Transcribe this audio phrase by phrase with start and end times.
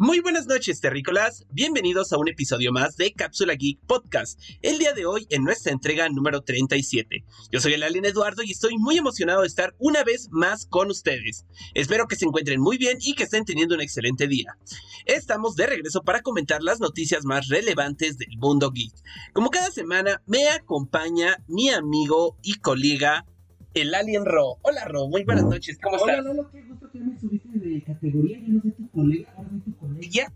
[0.00, 1.44] Muy buenas noches, terrícolas.
[1.50, 4.38] Bienvenidos a un episodio más de Cápsula Geek Podcast.
[4.62, 7.24] El día de hoy en nuestra entrega número 37.
[7.50, 10.88] Yo soy el Alien Eduardo y estoy muy emocionado de estar una vez más con
[10.92, 11.46] ustedes.
[11.74, 14.56] Espero que se encuentren muy bien y que estén teniendo un excelente día.
[15.04, 18.94] Estamos de regreso para comentar las noticias más relevantes del mundo geek.
[19.32, 23.26] Como cada semana, me acompaña mi amigo y colega
[23.80, 24.58] el Alien Ro.
[24.62, 26.18] Hola Ro, muy buenas noches, ¿cómo estás?
[26.18, 29.50] Hola, Lolo, qué gusto que me subiste de categoría, yo no soy tu colega, ahora
[29.50, 30.08] soy tu colega.
[30.10, 30.32] Ya.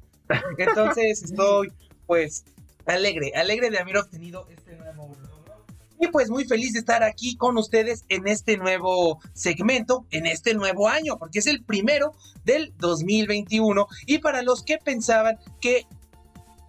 [0.58, 1.72] Entonces estoy,
[2.06, 2.44] pues,
[2.86, 5.32] alegre, alegre de haber obtenido este nuevo logro.
[6.00, 10.52] Y pues muy feliz de estar aquí con ustedes en este nuevo segmento, en este
[10.54, 12.12] nuevo año, porque es el primero
[12.44, 13.86] del 2021.
[14.06, 15.86] Y para los que pensaban que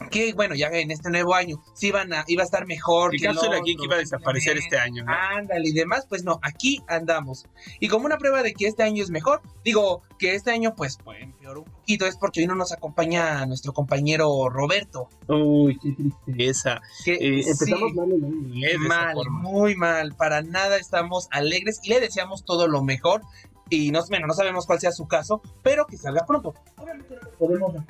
[0.10, 3.12] que bueno, ya en este nuevo año sí iban a, iba a estar mejor.
[3.12, 5.12] Que que el Cápsula otro, Geek iba a desaparecer este año, ¿no?
[5.14, 7.46] Ándale y demás, pues no, aquí andamos.
[7.80, 10.98] Y como una prueba de que este año es mejor, digo que este año pues,
[11.04, 15.10] pues empeoró un poquito, es porque hoy no nos acompaña nuestro compañero Roberto.
[15.28, 16.50] Uy, Qué triste.
[16.50, 16.82] esa.
[17.04, 18.54] Que Eh, Empezamos sí, mal el año.
[18.67, 22.84] es de esa mal, muy mal, para nada estamos alegres y le deseamos todo lo
[22.84, 23.22] mejor.
[23.70, 26.54] Y no, bueno, no sabemos cuál sea su caso, pero que salga pronto.
[26.78, 27.88] Obviamente no lo podemos dejar.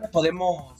[0.00, 0.74] No podemos,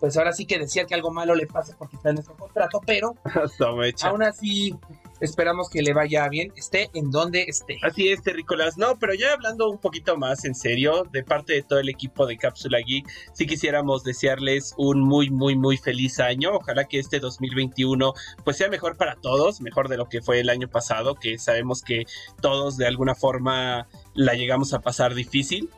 [0.00, 2.80] pues ahora sí que decir que algo malo le pase porque está en nuestro contrato,
[2.84, 3.14] pero
[4.02, 4.74] aún así
[5.20, 7.78] esperamos que le vaya bien, esté en donde esté.
[7.82, 8.76] Así es, terrícolas.
[8.76, 12.26] No, pero ya hablando un poquito más en serio, de parte de todo el equipo
[12.26, 16.54] de Cápsula Geek, sí quisiéramos desearles un muy, muy, muy feliz año.
[16.54, 18.12] Ojalá que este 2021
[18.44, 21.82] pues sea mejor para todos, mejor de lo que fue el año pasado, que sabemos
[21.82, 22.04] que
[22.40, 25.70] todos de alguna forma la llegamos a pasar difícil.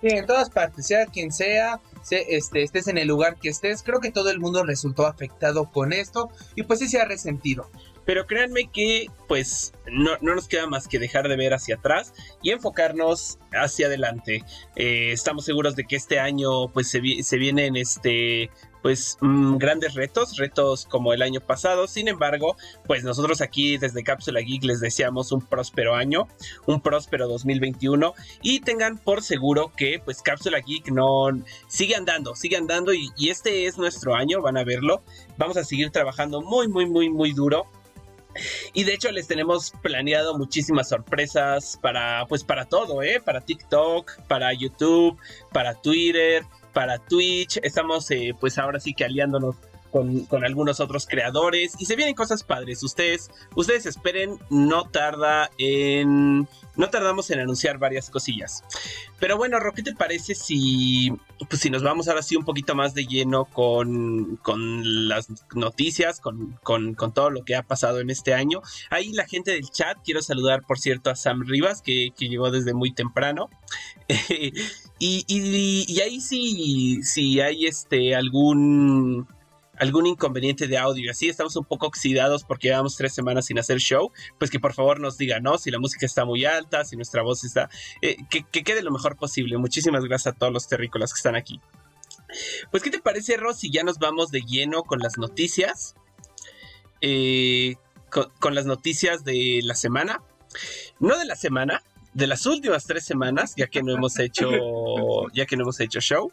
[0.00, 3.82] Sí, en todas partes, sea quien sea, se- este, estés en el lugar que estés,
[3.82, 7.70] creo que todo el mundo resultó afectado con esto y pues sí se ha resentido.
[8.04, 12.12] Pero créanme que pues no, no nos queda más que dejar de ver hacia atrás
[12.40, 14.44] y enfocarnos hacia adelante.
[14.76, 18.50] Eh, estamos seguros de que este año pues se, vi- se vienen este
[18.86, 21.88] pues mm, grandes retos, retos como el año pasado.
[21.88, 26.28] Sin embargo, pues nosotros aquí desde Cápsula Geek les deseamos un próspero año,
[26.66, 31.30] un próspero 2021 y tengan por seguro que pues Cápsula Geek no
[31.66, 35.02] sigue andando, sigue andando y, y este es nuestro año, van a verlo.
[35.36, 37.66] Vamos a seguir trabajando muy, muy, muy, muy duro.
[38.72, 43.20] Y de hecho les tenemos planeado muchísimas sorpresas para, pues para todo, ¿eh?
[43.20, 45.18] Para TikTok, para YouTube,
[45.52, 46.44] para Twitter,
[46.76, 47.58] para Twitch.
[47.62, 49.56] Estamos, eh, pues ahora sí que aliándonos
[49.96, 52.82] con, con algunos otros creadores y se vienen cosas padres.
[52.82, 56.46] Ustedes, ustedes esperen, no tarda en,
[56.76, 58.62] no tardamos en anunciar varias cosillas.
[59.18, 61.14] Pero bueno, Ro, ¿qué te parece si,
[61.48, 66.20] pues si nos vamos ahora sí un poquito más de lleno con, con las noticias,
[66.20, 68.60] con, con, con todo lo que ha pasado en este año?
[68.90, 72.50] Ahí la gente del chat, quiero saludar por cierto a Sam Rivas, que, que llegó
[72.50, 73.48] desde muy temprano.
[74.98, 79.26] y, y, y ahí sí, si hay este algún
[79.78, 83.58] algún inconveniente de audio y así estamos un poco oxidados porque llevamos tres semanas sin
[83.58, 85.58] hacer show, pues que por favor nos digan, ¿no?
[85.58, 87.68] Si la música está muy alta, si nuestra voz está...
[88.02, 89.58] eh, que, que quede lo mejor posible.
[89.58, 91.60] Muchísimas gracias a todos los terrícolas que están aquí.
[92.70, 95.94] Pues, ¿qué te parece, Ros, si ya nos vamos de lleno con las noticias?
[97.00, 97.76] Eh,
[98.10, 100.22] con, con las noticias de la semana.
[100.98, 101.82] No de la semana,
[102.14, 104.50] de las últimas tres semanas, ya que no hemos hecho,
[105.34, 106.32] ya que no hemos hecho show.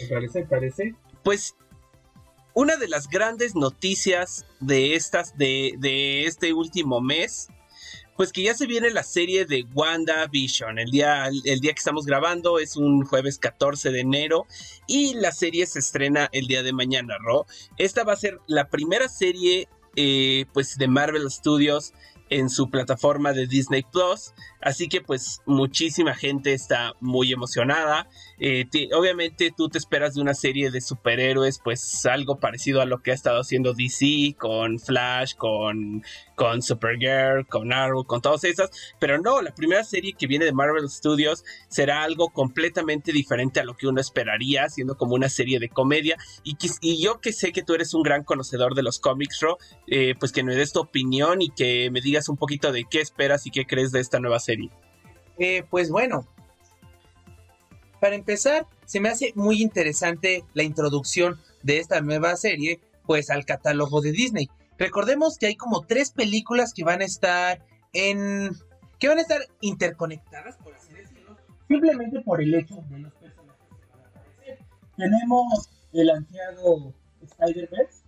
[0.00, 0.94] Me parece, me parece.
[1.22, 1.54] Pues
[2.60, 7.48] una de las grandes noticias de estas, de, este último mes,
[8.18, 10.78] pues que ya se viene la serie de WandaVision.
[10.78, 14.46] El día, el día que estamos grabando es un jueves 14 de enero
[14.86, 17.46] y la serie se estrena el día de mañana, Ro.
[17.78, 19.66] Esta va a ser la primera serie,
[19.96, 21.94] eh, pues, de Marvel Studios
[22.30, 24.32] en su plataforma de Disney Plus.
[24.60, 28.08] Así que pues muchísima gente está muy emocionada.
[28.42, 32.86] Eh, te- obviamente tú te esperas de una serie de superhéroes pues algo parecido a
[32.86, 36.02] lo que ha estado haciendo DC con Flash, con,
[36.36, 38.70] con Supergirl, con Arrow, con todas esas.
[38.98, 43.64] Pero no, la primera serie que viene de Marvel Studios será algo completamente diferente a
[43.64, 46.16] lo que uno esperaría, siendo como una serie de comedia.
[46.42, 50.14] Y yo que sé que tú eres un gran conocedor de los cómics, Ro, eh,
[50.18, 53.46] pues que me des tu opinión y que me digas un poquito de qué esperas
[53.46, 54.70] y qué crees de esta nueva serie.
[55.38, 56.26] Eh, pues bueno,
[58.00, 63.44] para empezar, se me hace muy interesante la introducción de esta nueva serie, pues al
[63.44, 64.48] catálogo de Disney.
[64.78, 68.50] Recordemos que hay como tres películas que van a estar en...
[68.98, 71.36] que van a estar interconectadas, por así decirlo,
[71.68, 74.58] Simplemente por el hecho de los personajes que van a aparecer.
[74.96, 78.04] Tenemos el ansiado Spider-Verse,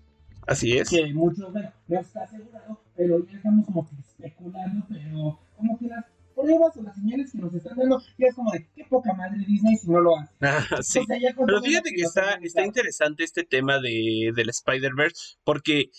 [0.47, 0.89] Así es.
[0.89, 6.05] que muchos no está asegurado, pero ya estamos como que especulando, pero como que las
[6.35, 9.39] pruebas o las señales que nos están dando, ya es como de, ¿qué poca madre
[9.47, 10.33] Disney si no lo hace.
[10.41, 11.01] Ah, sí.
[11.01, 15.91] O sea, Pero fíjate que nos está, está interesante este tema de, del Spider-Verse, porque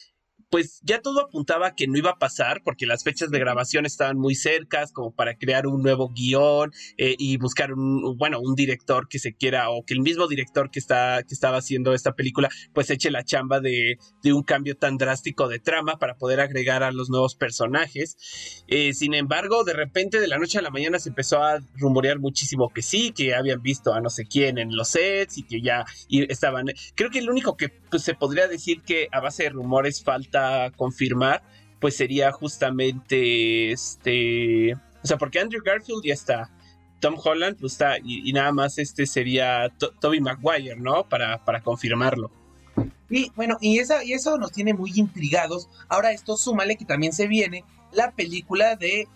[0.53, 4.19] pues ya todo apuntaba que no iba a pasar, porque las fechas de grabación estaban
[4.19, 9.07] muy cercas, como para crear un nuevo guion eh, y buscar un, bueno, un director
[9.07, 12.49] que se quiera, o que el mismo director que, está, que estaba haciendo esta película,
[12.71, 16.83] pues eche la chamba de, de un cambio tan drástico de trama para poder agregar
[16.83, 18.63] a los nuevos personajes.
[18.67, 22.19] Eh, sin embargo, de repente, de la noche a la mañana, se empezó a rumorear
[22.19, 25.63] muchísimo que sí, que habían visto a no sé quién en los sets y que
[25.63, 26.67] ya y estaban.
[26.93, 30.42] Creo que el único que pues, se podría decir que a base de rumores falta
[30.75, 31.41] confirmar,
[31.79, 34.73] pues sería justamente este.
[35.03, 36.49] O sea, porque Andrew Garfield ya está.
[36.99, 41.03] Tom Holland, pues está, y, nada más este sería To- Tobey Maguire, ¿no?
[41.09, 42.31] Para, para confirmarlo.
[43.09, 45.67] Y bueno, y, esa, y eso nos tiene muy intrigados.
[45.89, 49.09] Ahora esto súmale que también se viene la película de,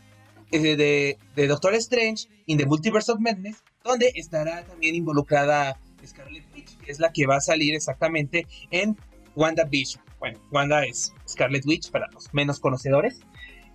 [0.52, 6.78] eh, de Doctor Strange in the Multiverse of Madness, donde estará también involucrada Scarlet Witch,
[6.80, 8.98] que es la que va a salir exactamente en
[9.36, 10.04] WandaVision.
[10.20, 13.20] Bueno, Wanda es Scarlet Witch para los menos conocedores.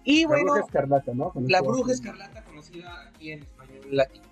[0.04, 1.30] Y La bueno, bruja escarlata, ¿no?
[1.30, 4.24] Con la esto- bruja escarlata conocida aquí en español latino.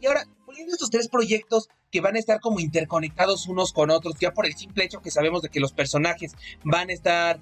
[0.00, 4.16] Y ahora, poniendo estos tres proyectos que van a estar como interconectados unos con otros,
[4.20, 6.34] ya por el simple hecho que sabemos de que los personajes
[6.64, 7.40] van a estar,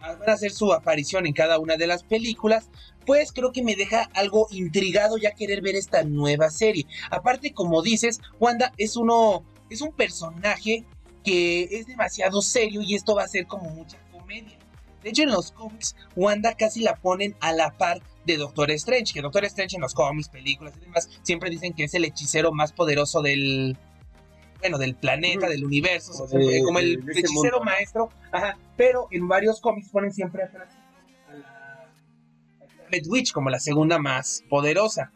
[0.00, 2.70] van a hacer su aparición en cada una de las películas,
[3.04, 6.86] pues creo que me deja algo intrigado ya querer ver esta nueva serie.
[7.10, 10.86] Aparte, como dices, Wanda es uno, es un personaje
[11.24, 14.56] que es demasiado serio y esto va a ser como mucha comedia.
[15.02, 19.14] De hecho, en los cómics, Wanda casi la ponen a la par de Doctor Strange,
[19.14, 22.52] que Doctor Strange en los cómics, películas y demás, siempre dicen que es el hechicero
[22.52, 23.78] más poderoso del,
[24.60, 28.58] bueno, del planeta, del universo, O o sea, de- como el de hechicero maestro, ajá,
[28.76, 30.68] pero en varios cómics ponen siempre atrás
[31.28, 31.88] a la
[32.74, 35.12] Scarlet Witch como la segunda más poderosa.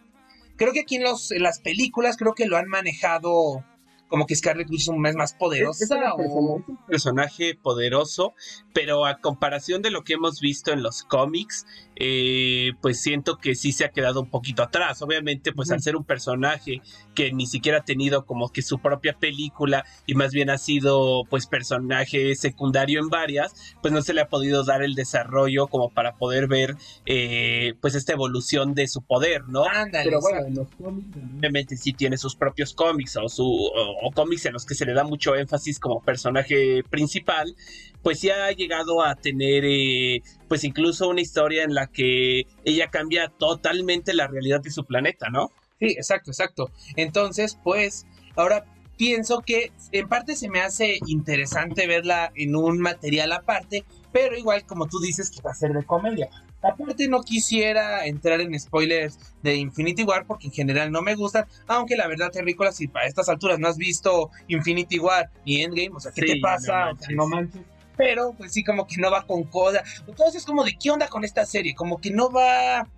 [0.56, 3.64] Creo que aquí en, los, en las películas creo que lo han manejado
[4.08, 5.84] como que Scarlet Witch es un mes más poderosa.
[5.84, 8.34] es un personaje poderoso,
[8.72, 11.66] pero a comparación de lo que hemos visto en los cómics,
[11.96, 15.02] eh, pues siento que sí se ha quedado un poquito atrás.
[15.02, 16.82] Obviamente, pues al ser un personaje
[17.14, 21.24] que ni siquiera ha tenido como que su propia película y más bien ha sido
[21.28, 25.90] pues personaje secundario en varias, pues no se le ha podido dar el desarrollo como
[25.90, 26.76] para poder ver
[27.06, 29.64] eh, pues esta evolución de su poder, ¿no?
[29.64, 33.93] Ándale, Pero bueno, en los cómics obviamente sí tiene sus propios cómics o, su, o,
[34.02, 37.54] o cómics en los que se le da mucho énfasis como personaje principal,
[38.02, 42.88] pues sí ha llegado a tener eh, pues incluso una historia en la que ella
[42.90, 45.50] cambia totalmente la realidad de su planeta, ¿no?
[45.80, 46.70] Sí, exacto, exacto.
[46.96, 48.06] Entonces, pues,
[48.36, 48.64] ahora
[48.96, 54.64] pienso que en parte se me hace interesante verla en un material aparte, pero igual
[54.66, 56.30] como tú dices que va a ser de comedia.
[56.64, 61.46] Aparte no quisiera entrar en spoilers de Infinity War porque en general no me gustan,
[61.66, 65.90] aunque la verdad Terrícola si para estas alturas no has visto Infinity War ni Endgame,
[65.94, 66.72] o sea, ¿qué Sí, te pasa?
[66.72, 67.08] no O sea, manches.
[67.10, 67.62] no manches.
[67.96, 69.82] Pero pues sí como que no va con coda.
[70.06, 72.88] Entonces es como de qué onda con esta serie, como que no va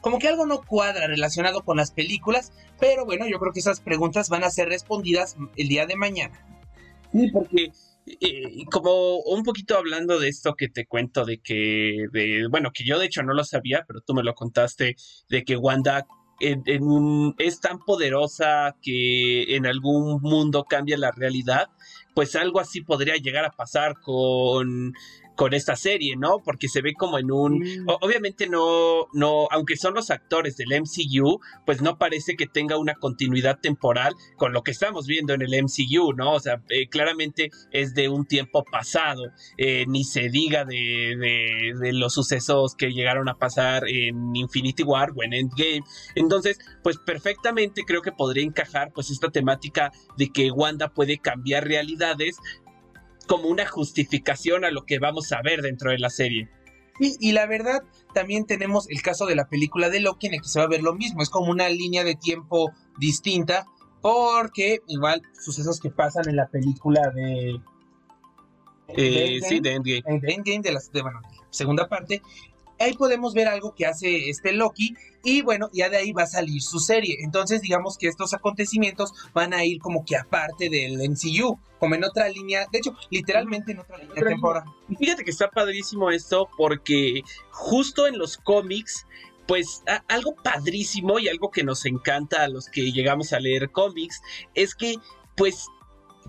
[0.00, 3.80] como que algo no cuadra relacionado con las películas, pero bueno, yo creo que esas
[3.80, 6.40] preguntas van a ser respondidas el día de mañana.
[7.12, 7.70] Sí, porque
[8.20, 12.84] Y como un poquito hablando de esto que te cuento de que, de, bueno, que
[12.84, 14.96] yo de hecho no lo sabía, pero tú me lo contaste,
[15.28, 16.06] de que Wanda
[16.40, 21.68] es tan poderosa que en algún mundo cambia la realidad,
[22.14, 24.92] pues algo así podría llegar a pasar con,
[25.38, 26.40] con esta serie, ¿no?
[26.44, 27.60] Porque se ve como en un...
[27.60, 27.86] Mm.
[28.02, 32.94] obviamente no, no, aunque son los actores del MCU, pues no parece que tenga una
[32.94, 36.32] continuidad temporal con lo que estamos viendo en el MCU, ¿no?
[36.32, 39.22] O sea, eh, claramente es de un tiempo pasado,
[39.58, 44.82] eh, ni se diga de, de- de los sucesos que llegaron a pasar en Infinity
[44.82, 45.82] War o en Endgame.
[46.16, 51.64] Entonces, pues perfectamente creo que podría encajar pues esta temática de que Wanda puede cambiar
[51.64, 52.38] realidades
[53.28, 56.48] como una justificación a lo que vamos a ver dentro de la serie.
[56.98, 60.42] Y, y la verdad, también tenemos el caso de la película de Loki en el
[60.42, 63.66] que se va a ver lo mismo, es como una línea de tiempo distinta,
[64.00, 67.60] porque igual sucesos que pasan en la película de...
[68.88, 70.34] Eh, de sí, Endgame, de Endgame.
[70.34, 71.20] Endgame de la de, bueno,
[71.50, 72.22] segunda parte.
[72.80, 74.94] Ahí podemos ver algo que hace este Loki
[75.24, 77.16] y bueno, ya de ahí va a salir su serie.
[77.20, 82.04] Entonces digamos que estos acontecimientos van a ir como que aparte del MCU, como en
[82.04, 84.64] otra línea, de hecho, literalmente en otra línea Otra temporal.
[84.98, 89.06] Fíjate que está padrísimo esto porque justo en los cómics,
[89.46, 93.70] pues a- algo padrísimo y algo que nos encanta a los que llegamos a leer
[93.70, 94.20] cómics
[94.54, 94.96] es que
[95.36, 95.66] pues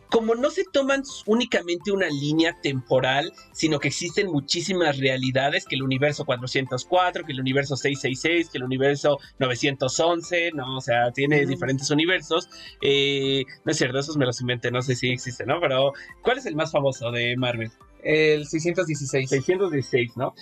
[0.10, 5.84] como no se toman únicamente una línea temporal, sino que existen muchísimas realidades, que el
[5.84, 10.78] universo 404, que el universo 666, que el universo 911, ¿no?
[10.78, 12.50] O sea, tiene diferentes universos.
[12.82, 15.60] Eh, no es cierto, esos me los inventé, no sé si existen, ¿no?
[15.62, 17.72] Pero, ¿cuál es el más famoso de Marvel?
[18.04, 19.30] El 616.
[19.30, 20.34] 616, ¿no?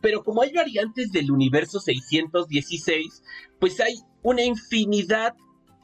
[0.00, 3.22] Pero como hay variantes del universo 616,
[3.58, 5.34] pues hay una infinidad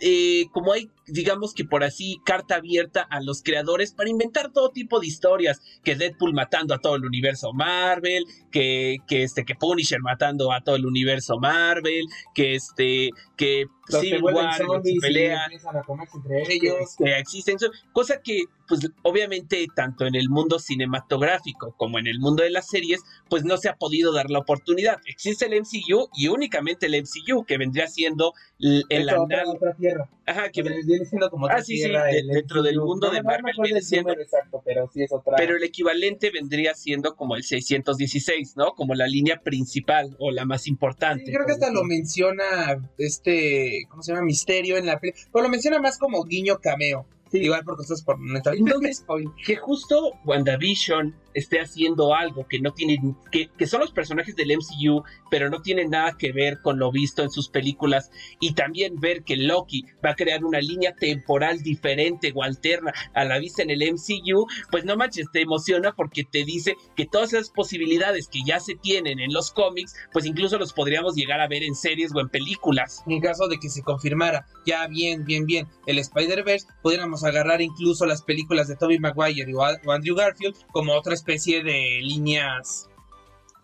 [0.01, 4.71] eh, como hay, digamos que por así, carta abierta a los creadores para inventar todo
[4.71, 9.55] tipo de historias, que Deadpool matando a todo el universo Marvel, que, que este, que
[9.55, 14.61] Punisher matando a todo el universo Marvel, que este, que Civil War,
[15.01, 16.97] pelea, entre ellos.
[16.99, 17.57] Que, existen,
[17.93, 22.67] cosa que, pues, obviamente, tanto en el mundo cinematográfico como en el mundo de las
[22.67, 24.99] series, pues no se ha podido dar la oportunidad.
[25.07, 29.45] Existe el MCU y únicamente el MCU, que vendría siendo el, el otra,
[29.79, 30.09] tierra.
[30.27, 30.63] Ajá, que
[30.97, 31.91] viene siendo como ah, sí, sí,
[32.29, 34.13] dentro del mundo de Marvel viene siendo.
[34.13, 35.37] Exacto, pero sí es otra.
[35.37, 38.73] Pero el equivalente vendría siendo como el 616, ¿no?
[38.75, 41.27] Como la línea principal o la más importante.
[41.27, 42.45] Sí, creo que hasta lo menciona
[42.99, 44.25] este, ¿cómo se llama?
[44.25, 45.25] Misterio en la película.
[45.33, 47.07] Pero lo menciona más como guiño cameo.
[47.31, 47.39] Sí.
[47.39, 49.05] Igual por cosas por Entonces,
[49.47, 52.99] que justo WandaVision esté haciendo algo que no tiene,
[53.31, 56.91] que, que, son los personajes del MCU, pero no tienen nada que ver con lo
[56.91, 61.63] visto en sus películas, y también ver que Loki va a crear una línea temporal
[61.63, 66.25] diferente o alterna a la vista en el MCU, pues no manches, te emociona porque
[66.25, 70.59] te dice que todas esas posibilidades que ya se tienen en los cómics, pues incluso
[70.59, 73.03] los podríamos llegar a ver en series o en películas.
[73.07, 78.07] En caso de que se confirmara ya bien, bien, bien el Spider-Verse, pudiéramos agarrar incluso
[78.07, 82.89] las películas de Tobey Maguire o Andrew Garfield como otras especie de líneas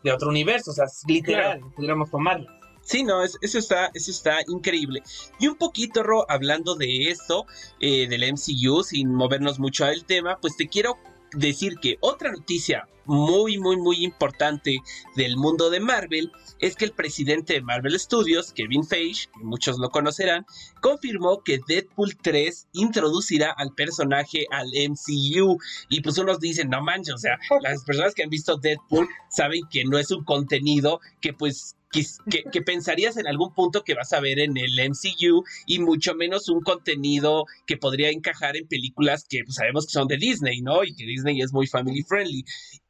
[0.03, 2.53] de otro universo, o sea, literal, pudiéramos tomarlas.
[2.81, 5.03] Sí, no, eso está, eso está increíble.
[5.39, 7.47] Y un poquito, Ro, hablando de esto,
[7.79, 10.99] eh, del MCU, sin movernos mucho al tema, pues te quiero
[11.33, 14.81] decir que otra noticia muy, muy, muy importante
[15.17, 19.79] del mundo de Marvel es que el presidente de Marvel Studios, Kevin Feige, que muchos
[19.79, 20.47] lo conocerán,
[20.81, 25.59] confirmó que Deadpool 3 introducirá al personaje al MCU.
[25.89, 29.63] Y pues unos dicen, no manches, o sea, las personas que han visto Deadpool saben
[29.71, 34.21] que no es un contenido que pues que, pensarías en algún punto que vas a
[34.21, 39.45] ver en el MCU y mucho menos un contenido que podría encajar en películas que
[39.45, 40.85] pues, sabemos que son de Disney, ¿no?
[40.85, 42.45] Y que Disney es muy family friendly.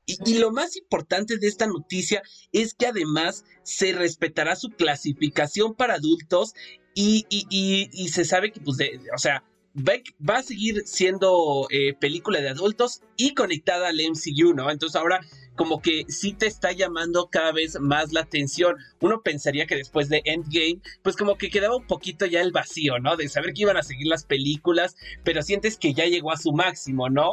[0.06, 5.94] Y, lo más importante de esta noticia es que además se respetará su clasificación para
[5.94, 6.54] adultos
[6.94, 9.44] y, y se sabe que, pues, de, o sea,
[9.76, 14.70] va, a seguir siendo eh, película de adultos y conectada al MCU, ¿no?
[14.70, 15.20] Entonces ahora
[15.54, 18.76] como que sí te está llamando cada vez más la atención.
[19.00, 22.98] Uno pensaría que después de Endgame, pues como que quedaba un poquito ya el vacío,
[22.98, 23.16] ¿no?
[23.16, 26.52] De saber que iban a seguir las películas, pero sientes que ya llegó a su
[26.52, 27.32] máximo, ¿no?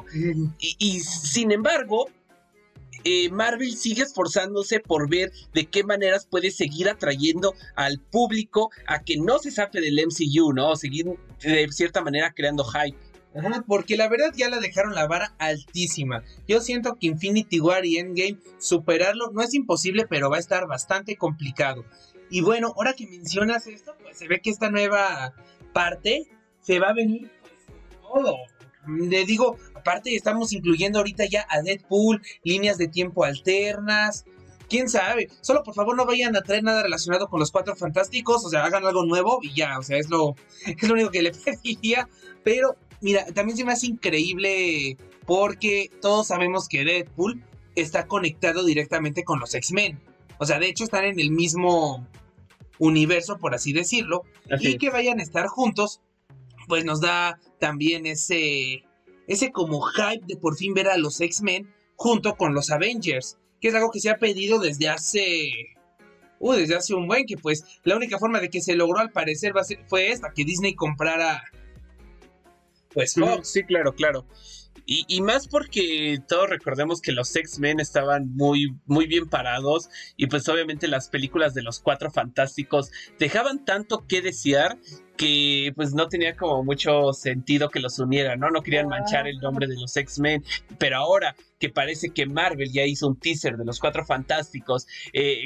[0.59, 2.09] y sin embargo,
[3.03, 9.03] eh, Marvel sigue esforzándose por ver de qué maneras puede seguir atrayendo al público a
[9.03, 10.75] que no se saque del MCU, ¿no?
[10.75, 11.05] Seguir
[11.41, 12.97] de cierta manera creando hype.
[13.67, 16.23] porque la verdad ya la dejaron la vara altísima.
[16.47, 20.67] Yo siento que Infinity War y Endgame superarlo no es imposible, pero va a estar
[20.67, 21.85] bastante complicado.
[22.29, 25.33] Y bueno, ahora que mencionas esto, pues se ve que esta nueva
[25.73, 26.27] parte
[26.61, 27.53] se va a venir pues,
[28.01, 28.37] todo.
[28.97, 34.25] Le digo, Aparte, estamos incluyendo ahorita ya a Deadpool, líneas de tiempo alternas.
[34.67, 35.29] Quién sabe.
[35.41, 38.45] Solo por favor no vayan a traer nada relacionado con los cuatro fantásticos.
[38.45, 39.79] O sea, hagan algo nuevo y ya.
[39.79, 41.31] O sea, es lo, es lo único que le
[41.63, 42.09] pediría.
[42.43, 47.41] Pero, mira, también se me hace increíble porque todos sabemos que Deadpool
[47.75, 49.99] está conectado directamente con los X-Men.
[50.39, 52.05] O sea, de hecho están en el mismo
[52.79, 54.23] universo, por así decirlo.
[54.59, 56.01] Y que vayan a estar juntos,
[56.69, 58.85] pues nos da también ese
[59.27, 63.67] ese como hype de por fin ver a los X-Men junto con los Avengers, que
[63.67, 65.51] es algo que se ha pedido desde hace...
[66.39, 69.11] Uh, desde hace un buen que pues la única forma de que se logró al
[69.11, 69.53] parecer
[69.87, 71.43] fue esta, que Disney comprara
[72.93, 73.49] pues Fox.
[73.49, 74.25] Sí, claro, claro.
[74.91, 80.49] Y, más porque todos recordemos que los X-Men estaban muy, muy bien parados y pues
[80.49, 84.79] obviamente las películas de los Cuatro Fantásticos dejaban tanto que desear
[85.15, 88.49] que pues no tenía como mucho sentido que los unieran, ¿no?
[88.49, 90.43] No querían manchar el nombre de los X-Men,
[90.79, 95.45] pero ahora que parece que Marvel ya hizo un teaser de los Cuatro Fantásticos, eh,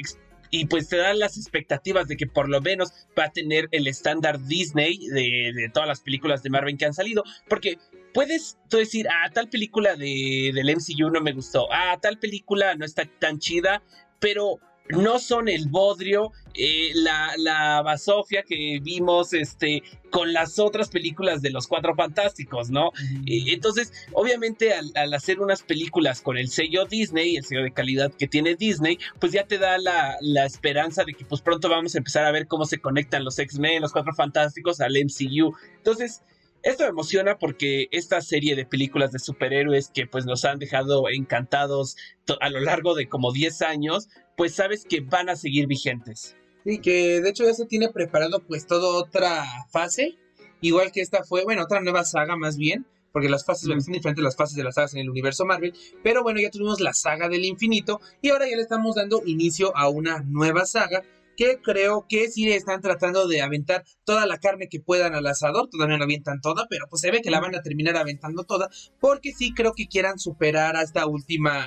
[0.54, 3.88] y pues te dan las expectativas de que por lo menos va a tener el
[3.88, 7.78] estándar Disney de, todas las películas de Marvel que han salido, porque
[8.12, 12.76] puedes tú decir, ah, tal película de, del MCU no me gustó, ah, tal película
[12.76, 13.82] no está tan chida,
[14.20, 20.90] pero no son el bodrio, eh, la, la basofia que vimos este, con las otras
[20.90, 22.92] películas de los Cuatro Fantásticos, ¿no?
[23.26, 28.12] Eh, entonces, obviamente, al, hacer unas películas con el sello Disney, el sello de calidad
[28.12, 31.94] que tiene Disney, pues ya te da la, la esperanza de que pues pronto vamos
[31.94, 35.54] a empezar a ver cómo se conectan los X-Men, los Cuatro Fantásticos al MCU.
[35.76, 36.22] Entonces,
[36.64, 41.10] esto me emociona porque esta serie de películas de superhéroes que pues nos han dejado
[41.10, 41.96] encantados
[42.40, 46.36] a lo largo de como 10 años, pues sabes que van a seguir vigentes.
[46.64, 50.16] Sí, que de hecho ya se tiene preparado pues toda otra fase,
[50.60, 54.24] igual que esta fue, bueno, otra nueva saga más bien, porque las fases son diferentes
[54.24, 55.72] las fases de las sagas en el universo Marvel,
[56.02, 59.76] pero bueno, ya tuvimos la saga del infinito y ahora ya le estamos dando inicio
[59.76, 61.02] a una nueva saga
[61.36, 65.68] que creo que sí están tratando de aventar toda la carne que puedan al asador,
[65.68, 68.68] todavía no avientan toda, pero pues se ve que la van a terminar aventando toda,
[69.00, 71.66] porque sí creo que quieran superar a esta última,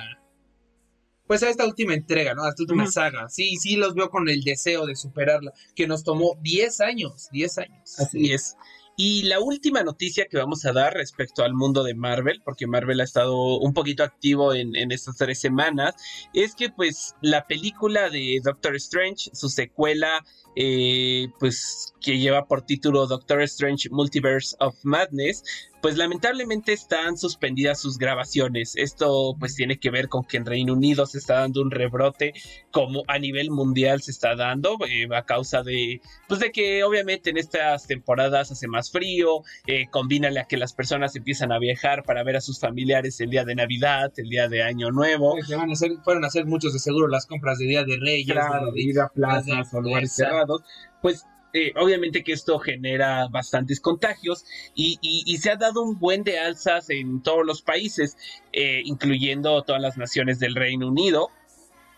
[1.28, 2.42] pues a esta última entrega, ¿no?
[2.42, 3.28] A esta última saga.
[3.28, 7.58] Sí, sí los veo con el deseo de superarla, que nos tomó 10 años, 10
[7.58, 8.00] años.
[8.00, 8.56] Así es.
[9.00, 13.00] Y la última noticia que vamos a dar respecto al mundo de Marvel, porque Marvel
[13.00, 15.94] ha estado un poquito activo en, estas tres semanas,
[16.34, 20.24] es que pues la película de Doctor Strange, su secuela,
[20.56, 25.42] eh, pues que lleva por título Doctor Strange Multiverse of Madness,
[25.80, 28.74] pues lamentablemente están suspendidas sus grabaciones.
[28.76, 32.32] Esto pues tiene que ver con que en Reino Unido se está dando un rebrote
[32.70, 37.30] como a nivel mundial se está dando eh, a causa de pues de que obviamente
[37.30, 42.02] en estas temporadas hace más frío, eh, combínale a que las personas empiezan a viajar
[42.02, 45.34] para ver a sus familiares el día de Navidad, el día de Año Nuevo.
[45.34, 47.96] Pues, van a hacer, fueron a hacer muchos de seguro las compras de Día de
[47.98, 50.62] Reyes, de, ir a plazas o lugares cerrados.
[51.00, 54.98] Pues eh, obviamente que esto genera bastantes contagios y,
[55.38, 58.16] se ha dado un buen de alzas en todos los países,
[58.52, 61.30] eh, incluyendo todas las naciones del Reino Unido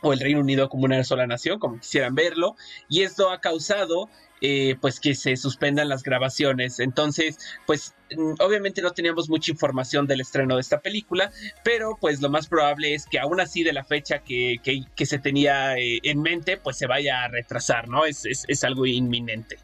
[0.02, 2.56] o el Reino Unido como una sola nación, como quisieran verlo,
[2.88, 4.08] y esto ha causado
[4.42, 6.80] eh, pues que se suspendan las grabaciones.
[6.80, 11.30] Entonces, pues mm, obviamente no teníamos mucha información del estreno de esta película,
[11.62, 14.58] pero pues lo más probable es que aún así de la fecha que,
[14.96, 18.06] se tenía eh, en mente, pues se vaya a retrasar, ¿no?
[18.06, 19.58] Es, es, algo inminente.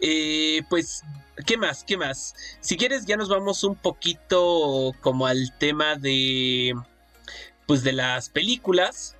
[0.00, 1.02] Eh, pues,
[1.44, 1.82] ¿qué más?
[1.82, 2.34] ¿Qué más?
[2.60, 6.72] Si quieres, ya nos vamos un poquito como al tema de,
[7.68, 9.14] pues, de las películas.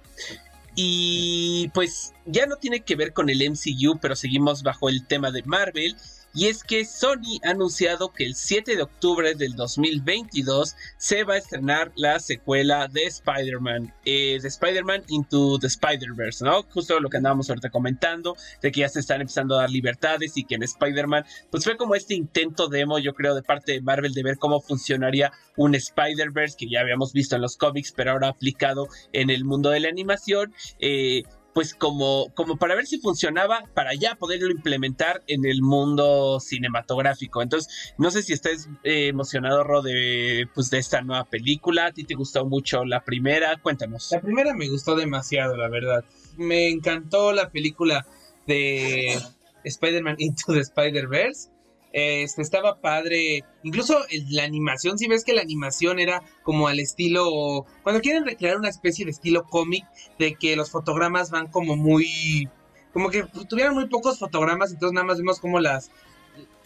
[0.74, 5.30] Y pues ya no tiene que ver con el MCU, pero seguimos bajo el tema
[5.30, 5.96] de Marvel.
[6.34, 11.34] Y es que Sony ha anunciado que el 7 de octubre del 2022 se va
[11.34, 16.62] a estrenar la secuela de Spider-Man, eh, de Spider-Man Into the Spider-Verse, ¿no?
[16.64, 20.36] Justo lo que andábamos ahorita comentando, de que ya se están empezando a dar libertades
[20.36, 23.80] y que en Spider-Man, pues fue como este intento demo, yo creo, de parte de
[23.80, 28.12] Marvel de ver cómo funcionaría un Spider-Verse que ya habíamos visto en los cómics, pero
[28.12, 30.54] ahora aplicado en el mundo de la animación.
[30.78, 31.22] Eh,
[31.58, 37.42] pues como, como para ver si funcionaba, para ya poderlo implementar en el mundo cinematográfico.
[37.42, 41.86] Entonces, no sé si estás eh, emocionado, Ro, de, pues, de esta nueva película.
[41.86, 43.56] ¿A ti te gustó mucho la primera?
[43.60, 44.06] Cuéntanos.
[44.12, 46.04] La primera me gustó demasiado, la verdad.
[46.36, 48.06] Me encantó la película
[48.46, 49.18] de
[49.64, 51.50] Spider-Man Into the Spider-Verse.
[51.92, 53.44] Este, estaba padre.
[53.62, 53.98] Incluso
[54.30, 57.66] la animación, si ves que la animación era como al estilo.
[57.82, 59.86] Cuando quieren recrear una especie de estilo cómic,
[60.18, 62.48] de que los fotogramas van como muy.
[62.92, 65.90] Como que tuvieron muy pocos fotogramas, entonces nada más vemos como las.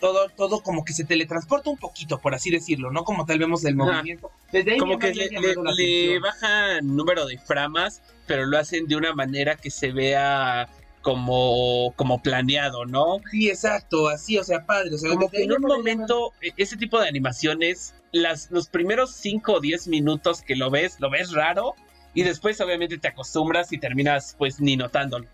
[0.00, 3.04] Todo, todo como que se teletransporta un poquito, por así decirlo, ¿no?
[3.04, 4.32] Como tal vemos el movimiento.
[4.50, 9.14] Desde ahí como que le, le, bajan número de framas, pero lo hacen de una
[9.14, 10.68] manera que se vea
[11.02, 13.20] como, como planeado, ¿no?
[13.30, 14.94] Sí, exacto, así, o sea, padre.
[14.94, 19.12] O sea, como que en un momento, e, ese tipo de animaciones, las, los primeros
[19.16, 21.74] 5 o 10 minutos que lo ves, lo ves raro,
[22.14, 25.26] y después obviamente te acostumbras y terminas pues ni notándolo.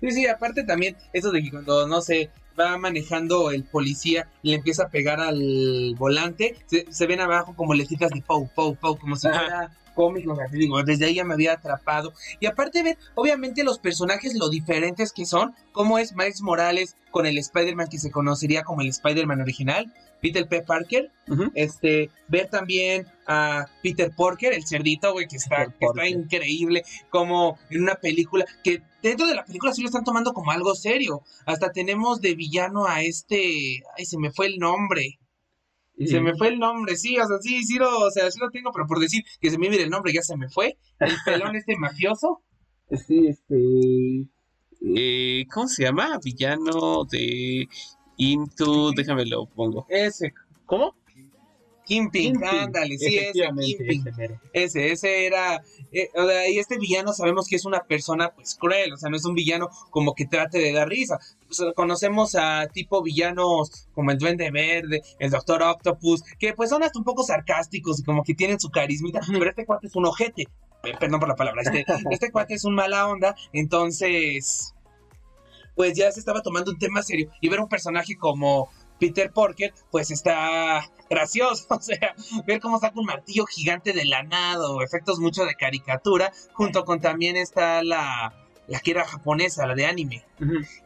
[0.00, 4.50] Sí, sí, aparte también eso de que cuando, no sé, va manejando el policía y
[4.50, 8.98] le empieza a pegar al volante, se, ven abajo como letritas de Pau, Pau, Pau,
[8.98, 12.12] como si fuera cómicos, así digo, desde ahí ya me había atrapado.
[12.38, 17.26] Y aparte ver, obviamente, los personajes, lo diferentes que son, como es Miles Morales con
[17.26, 20.62] el Spider-Man que se conocería como el Spider-Man original, Peter P.
[20.62, 21.10] Parker,
[21.54, 27.58] este, ver también a Peter Parker, el cerdito, güey, que está, que está increíble, como
[27.70, 31.22] en una película, que dentro de la película sí lo están tomando como algo serio.
[31.46, 35.19] Hasta tenemos de villano a este, ay, se me fue el nombre.
[36.00, 38.40] Y se me fue el nombre, sí, o sea, sí, sí lo, o sea, sí
[38.40, 40.78] lo tengo, pero por decir que se me mire el nombre ya se me fue.
[40.98, 42.42] El pelón este mafioso.
[43.06, 44.26] Sí, este.
[44.96, 46.18] Eh, ¿Cómo se llama?
[46.24, 47.68] Villano de
[48.16, 48.90] Into.
[48.96, 49.86] Déjame lo pongo.
[49.88, 50.34] Ese.
[50.66, 50.96] ¿Cómo?
[51.90, 54.06] Kingpin, Kingpin, ándale, sí, ese Kingpin.
[54.06, 54.40] ese.
[54.52, 55.60] Ese, ese era.
[55.90, 59.10] eh, o sea, y este villano sabemos que es una persona pues cruel, o sea,
[59.10, 61.18] no es un villano como que trate de dar risa.
[61.50, 66.70] O sea, conocemos a tipo villanos como el Duende Verde, el Doctor Octopus, que pues
[66.70, 69.96] son hasta un poco sarcásticos y como que tienen su carismita, pero este cuate es
[69.96, 70.42] un ojete.
[70.84, 74.74] Eh, Perdón por la palabra, este, este cuate es un mala onda, entonces.
[75.74, 78.68] Pues ya se estaba tomando un tema serio y ver un personaje como
[79.00, 82.14] Peter Porker, pues está gracioso, o sea,
[82.46, 86.84] ver cómo saca un martillo gigante de la nada, o efectos mucho de caricatura, junto
[86.84, 88.32] con también está la,
[88.68, 90.24] la que era japonesa, la de anime,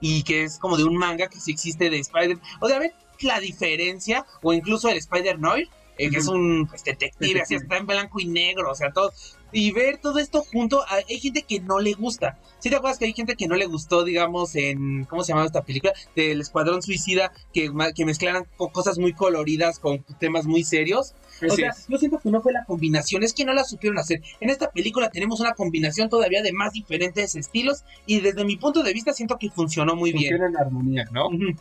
[0.00, 2.94] y que es como de un manga que sí existe de Spider, o sea, ver
[3.20, 7.76] la diferencia, o incluso el Spider Noir, eh, que es un pues, detective, así está
[7.76, 9.12] en blanco y negro, o sea, todo.
[9.54, 12.38] Y ver todo esto junto, hay gente que no le gusta.
[12.58, 15.44] ¿Sí te acuerdas que hay gente que no le gustó, digamos, en, ¿cómo se llama
[15.46, 15.92] esta película?
[16.16, 21.14] Del Escuadrón Suicida, que, que mezclaran co- cosas muy coloridas con temas muy serios?
[21.48, 21.86] O sea, es.
[21.88, 24.22] yo siento que no fue la combinación, es que no la supieron hacer.
[24.40, 28.82] En esta película tenemos una combinación todavía de más diferentes estilos y desde mi punto
[28.82, 30.36] de vista siento que funcionó muy bien.
[30.36, 31.28] Funciona en armonía, ¿no?
[31.28, 31.54] Ujú.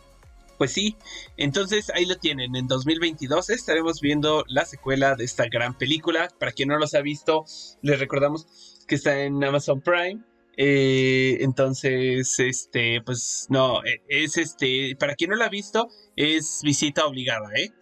[0.64, 0.96] Pues sí,
[1.36, 2.56] entonces ahí lo tienen.
[2.56, 6.30] En 2022 estaremos viendo la secuela de esta gran película.
[6.40, 7.44] Para quien no los ha visto,
[7.82, 8.48] les recordamos
[8.88, 10.24] que está en Amazon Prime.
[10.56, 16.62] Eh, entonces, este, pues no, eh, es este, para quien no la ha visto, es
[16.64, 17.74] visita obligada, ¿eh?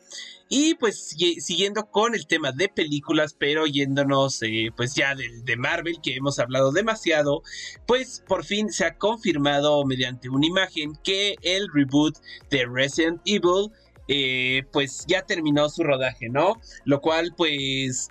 [0.54, 5.46] Y pues si- siguiendo con el tema de películas, pero yéndonos eh, pues ya del
[5.46, 7.42] de Marvel, que hemos hablado demasiado,
[7.88, 12.18] pues por fin se ha confirmado mediante una imagen que el reboot
[12.50, 13.72] de Resident Evil
[14.10, 16.60] eh, pues ya terminó su rodaje, ¿no?
[16.84, 18.10] Lo cual pues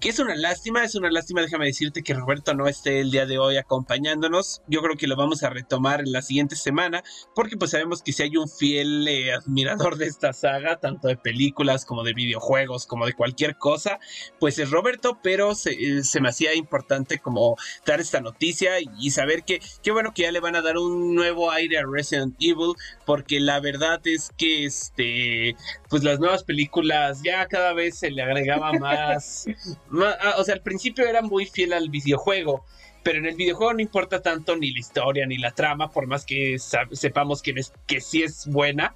[0.00, 3.26] que es una lástima, es una lástima, déjame decirte que Roberto no esté el día
[3.26, 4.62] de hoy acompañándonos.
[4.68, 7.02] Yo creo que lo vamos a retomar en la siguiente semana,
[7.34, 11.16] porque pues sabemos que si hay un fiel eh, admirador de esta saga, tanto de
[11.16, 13.98] películas como de videojuegos, como de cualquier cosa,
[14.38, 18.88] pues es Roberto, pero se, eh, se me hacía importante como dar esta noticia y,
[19.00, 21.82] y saber que qué bueno que ya le van a dar un nuevo aire a
[21.84, 25.56] Resident Evil, porque la verdad es que este,
[25.88, 29.46] pues las nuevas películas ya cada vez se le agregaba más
[29.88, 32.64] Ma- ah, o sea, al principio era muy fiel al videojuego,
[33.02, 36.24] pero en el videojuego no importa tanto ni la historia ni la trama, por más
[36.26, 36.56] que
[36.92, 38.94] sepamos que, es- que sí es buena.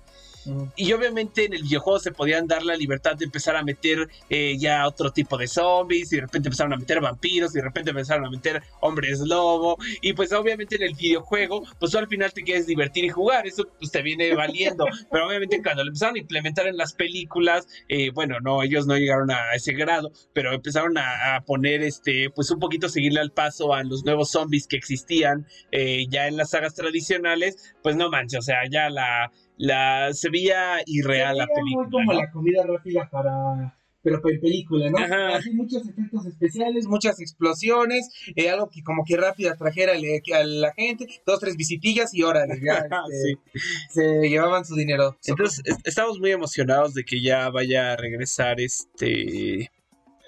[0.77, 4.57] Y obviamente en el videojuego se podían dar la libertad de empezar a meter eh,
[4.59, 7.91] ya otro tipo de zombies, y de repente empezaron a meter vampiros, y de repente
[7.91, 12.33] empezaron a meter hombres lobo, y pues obviamente en el videojuego, pues tú al final
[12.33, 16.17] te quieres divertir y jugar, eso pues te viene valiendo, pero obviamente cuando lo empezaron
[16.17, 20.53] a implementar en las películas, eh, bueno, no, ellos no llegaron a ese grado, pero
[20.53, 24.67] empezaron a, a poner este, pues un poquito seguirle al paso a los nuevos zombies
[24.67, 29.31] que existían eh, ya en las sagas tradicionales, pues no manches, o sea, ya la,
[29.57, 31.83] la se veía irreal la película.
[31.89, 32.21] Muy como ¿no?
[32.21, 33.79] la comida rápida para.
[34.05, 34.99] Pero para película, ¿no?
[34.99, 35.37] Ajá.
[35.37, 36.89] Así muchos efectos especiales.
[36.89, 42.13] muchas explosiones, eh, algo que como que rápida trajera a la gente, dos, tres visitillas
[42.13, 42.79] y órale, ya
[43.13, 43.61] este, Sí.
[43.91, 45.17] se llevaban su dinero.
[45.25, 49.71] Entonces es- estamos muy emocionados de que ya vaya a regresar este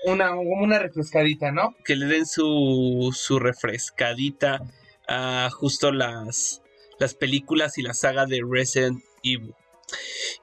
[0.06, 1.74] una, una refrescadita, ¿no?
[1.84, 4.62] que le den su, su refrescadita
[5.08, 6.62] a justo las,
[7.00, 9.54] las películas y la saga de Resident Evil.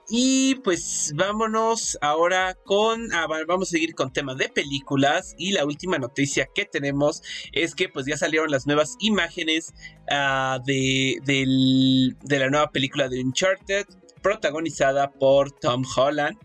[0.09, 5.51] Y pues vámonos ahora con, ah, va- vamos a seguir con temas de películas y
[5.51, 7.21] la última noticia que tenemos
[7.53, 9.73] es que pues ya salieron las nuevas imágenes
[10.09, 13.85] ah, de, del- de la nueva película de Uncharted
[14.21, 16.37] protagonizada por Tom Holland.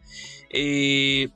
[0.51, 1.29] Eh,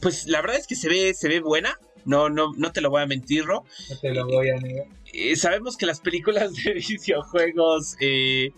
[0.00, 1.78] pues la verdad es que se ve, se ve buena.
[2.04, 3.64] No, no, no te lo voy a mentir, Ro.
[3.90, 4.86] No te lo voy a negar.
[5.12, 8.50] Eh, sabemos que las películas de videojuegos eh,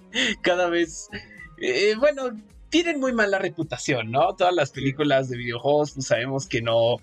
[0.42, 1.08] cada vez,
[1.58, 2.30] eh, bueno,
[2.68, 4.34] tienen muy mala reputación, ¿no?
[4.34, 6.96] Todas las películas de videojuegos, pues sabemos que no,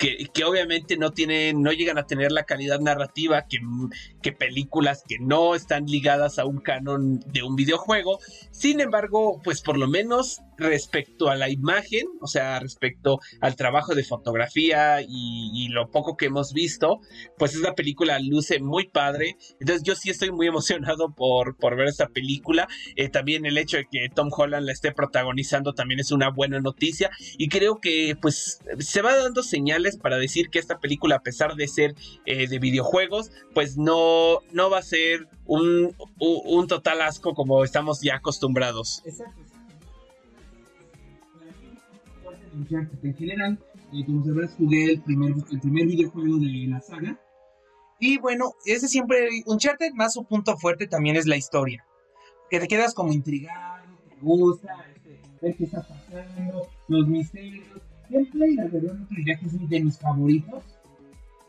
[0.00, 5.54] que, obviamente no tienen, no llegan a tener la calidad narrativa que, películas que no
[5.54, 8.18] están ligadas a un canon de un videojuego.
[8.50, 13.94] Sin embargo, pues por lo menos respecto a la imagen, o sea, respecto al trabajo
[13.94, 17.00] de fotografía y, y lo poco que hemos visto,
[17.38, 19.36] pues esta película luce muy padre.
[19.58, 22.68] Entonces yo sí estoy muy emocionado por, por ver esta película.
[22.96, 26.60] Eh, también el hecho de que Tom Holland la esté protagonizando también es una buena
[26.60, 27.10] noticia.
[27.36, 31.54] Y creo que pues se va dando señales para decir que esta película, a pesar
[31.54, 31.94] de ser
[32.26, 37.64] eh, de videojuegos, pues no, no va a ser un, un, un total asco como
[37.64, 39.02] estamos ya acostumbrados.
[39.04, 39.40] Exacto.
[43.02, 43.58] En general,
[43.92, 47.20] eh, como sabrás, jugué el primer, el primer videojuego de la saga.
[47.98, 51.84] Y bueno, ese siempre, Uncharted más su punto fuerte también es la historia.
[52.48, 57.66] Que te quedas como intrigado, te gusta, este, ver qué está pasando, los misterios.
[58.10, 58.56] Gameplay,
[59.10, 60.62] diría que es de mis favoritos.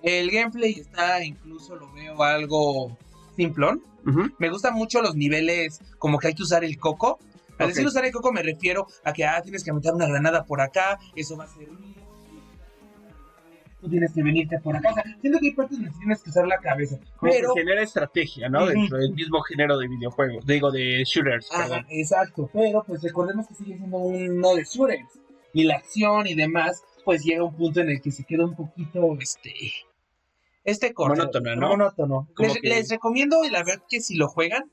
[0.01, 2.97] El gameplay está, incluso lo veo algo
[3.35, 3.81] simplón.
[4.05, 4.31] Ujú.
[4.39, 7.19] Me gustan mucho los niveles, como que hay que usar el coco.
[7.59, 7.73] Al Ok.
[7.73, 10.61] decir usar el coco me refiero a que ah, tienes que meter una granada por
[10.61, 11.69] acá, eso va a servir.
[13.79, 14.91] Tú tienes que venirte por acá.
[14.91, 16.99] O sea, siento que hay partes donde tienes que usar la cabeza.
[17.17, 18.63] Como Pero, que genera estrategia, ¿no?
[18.63, 18.69] Ujú.
[18.73, 21.85] Dentro del mismo género de videojuegos, digo, de shooters, Ah, perdón.
[21.89, 22.49] exacto.
[22.53, 25.19] Pero, pues recordemos que sigue siendo uno de shooters.
[25.53, 28.55] Y la acción y demás, pues llega un punto en el que se queda un
[28.55, 29.53] poquito, este...
[30.63, 31.15] Este corto.
[31.15, 31.69] Monótono, ¿no?
[31.69, 32.27] Monótono.
[32.37, 34.69] Les, que- les recomiendo, y la verdad que si lo juegan,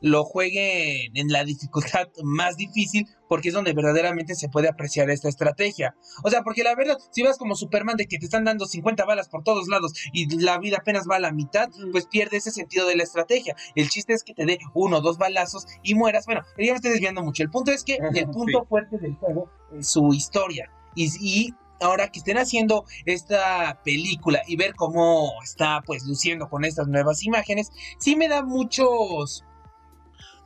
[0.00, 5.28] lo jueguen en la dificultad más difícil, porque es donde verdaderamente se puede apreciar esta
[5.28, 5.94] estrategia.
[6.24, 9.04] O sea, porque la verdad, si vas como Superman de que te están dando 50
[9.04, 12.50] balas por todos lados y la vida apenas va a la mitad, pues pierde ese
[12.50, 13.54] sentido de la estrategia.
[13.74, 16.26] El chiste es que te dé uno o dos balazos y mueras.
[16.26, 17.42] Bueno, ya me estoy desviando mucho.
[17.42, 20.70] El punto es que el punto fuerte del juego es su historia.
[20.96, 26.64] Y, y ahora que estén haciendo esta película y ver cómo está pues luciendo con
[26.64, 29.44] estas nuevas imágenes, sí me da muchos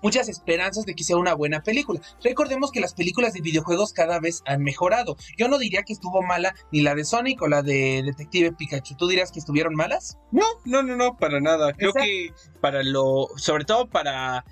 [0.05, 2.01] muchas esperanzas de que sea una buena película.
[2.23, 5.17] Recordemos que las películas de videojuegos cada vez han mejorado.
[5.39, 8.97] Yo no diría que estuvo mala ni la de Sonic o la de Detective Pikachu.
[8.97, 10.19] ¿Tú dirías que estuvieron malas?
[10.31, 11.73] No, no, no, no, para nada.
[11.73, 12.07] Creo Exacto.
[12.07, 14.45] que para lo, sobre todo para,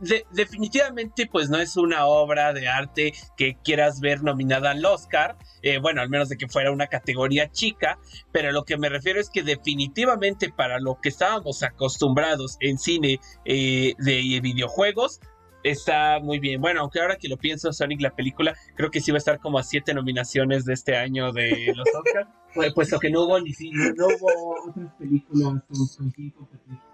[0.00, 5.36] de- definitivamente pues no es una obra de arte que quieras ver nominada al Oscar,
[5.62, 7.98] eh, bueno, al menos de que fuera una categoría chica,
[8.32, 13.20] pero lo que me refiero es que definitivamente para lo que estábamos acostumbrados en cine
[13.44, 15.20] eh, de videojuegos,
[15.64, 16.60] está muy bien.
[16.60, 19.38] Bueno, aunque ahora que lo pienso, Sonic la película, creo que sí va a estar
[19.40, 22.28] como a siete nominaciones de este año de los Oscars,
[22.62, 26.12] pues, puesto que no hubo ni si- no hubo otras películas con, con.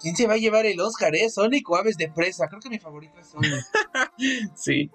[0.01, 1.31] ¿Quién se va a llevar el Oscar, eh?
[1.31, 2.47] ¿Sonic o Aves de Presa?
[2.49, 3.53] Creo que mi favorito es Sonic.
[4.55, 4.91] Sí,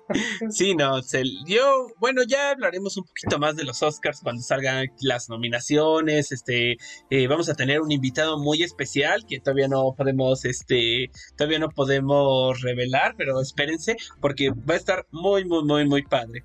[0.49, 4.87] sí, no, se- yo, bueno, ya hablaremos un poquito más de los Oscars cuando salgan
[5.01, 6.77] las nominaciones, este,
[7.09, 11.69] eh, vamos a tener un invitado muy especial que todavía no podemos, este, todavía no
[11.69, 16.43] podemos revelar, pero espérense porque va a estar muy, muy, muy, muy padre.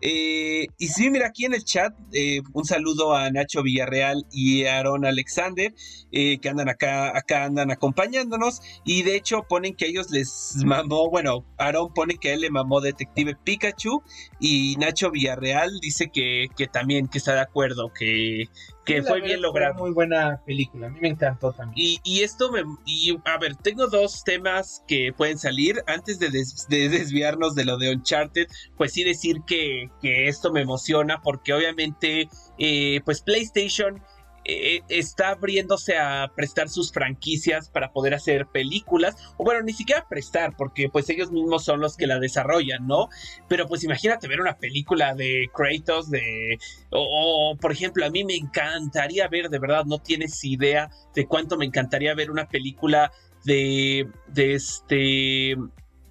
[0.00, 4.64] Eh, y sí, mira, aquí en el chat, eh, un saludo a Nacho Villarreal y
[4.64, 5.74] Aaron Alexander,
[6.12, 8.60] eh, que andan acá, acá andan acompañándonos.
[8.84, 12.80] Y de hecho ponen que ellos les mamó, bueno, Aaron pone que él le mamó
[12.80, 14.02] Detective Pikachu
[14.40, 18.48] y Nacho Villarreal dice que, que también que está de acuerdo, que,
[18.88, 19.74] que fue bien logrado.
[19.74, 21.74] Muy buena película, a mí me encantó también.
[21.76, 22.62] Y, y esto me.
[22.86, 25.82] Y, a ver, tengo dos temas que pueden salir.
[25.86, 28.46] Antes de, des- de desviarnos de lo de Uncharted,
[28.76, 34.02] pues sí decir que, que esto me emociona porque obviamente, eh, pues PlayStation
[34.50, 39.14] eh, está abriéndose a prestar sus franquicias para poder hacer películas.
[39.36, 43.10] O bueno, ni siquiera prestar, porque pues ellos mismos son los que la desarrollan, ¿no?
[43.46, 46.58] Pero pues imagínate ver una película de Kratos, de...
[46.90, 51.26] O, o, por ejemplo, a mí me encantaría ver, de verdad, no tienes idea de
[51.26, 53.12] cuánto me encantaría ver una película
[53.44, 55.56] de, de este...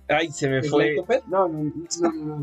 [0.10, 0.96] Ay, se me ¿De fue.
[1.28, 2.38] No, no, no, no,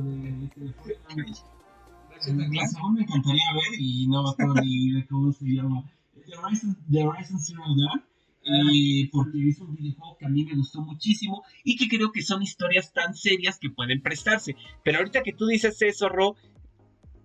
[2.33, 5.85] de- Glass Onion me encantaría ver y no me acuerdo ni de cómo se llama.
[6.27, 8.03] The Horizon, The Horizon Zero Dawn,
[8.47, 12.23] eh, porque es un videojuego que a mí me gustó muchísimo y que creo que
[12.23, 14.57] son historias tan serias que pueden prestarse.
[14.83, 16.37] Pero ahorita que tú dices eso, Ro,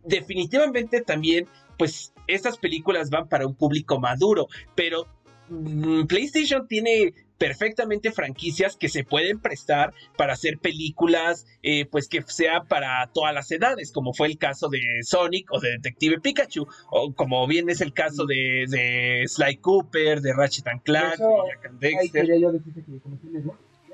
[0.06, 5.06] definitivamente también, pues estas películas van para un público maduro, pero
[5.50, 12.22] mm, PlayStation tiene perfectamente franquicias que se pueden prestar para hacer películas, eh, pues que
[12.28, 16.68] sea para todas las edades, como fue el caso de Sonic o de Detective Pikachu,
[16.92, 21.26] o como bien es el caso de, de Sly Cooper, de Ratchet and Clank, de
[21.50, 22.28] Jak and Dexter.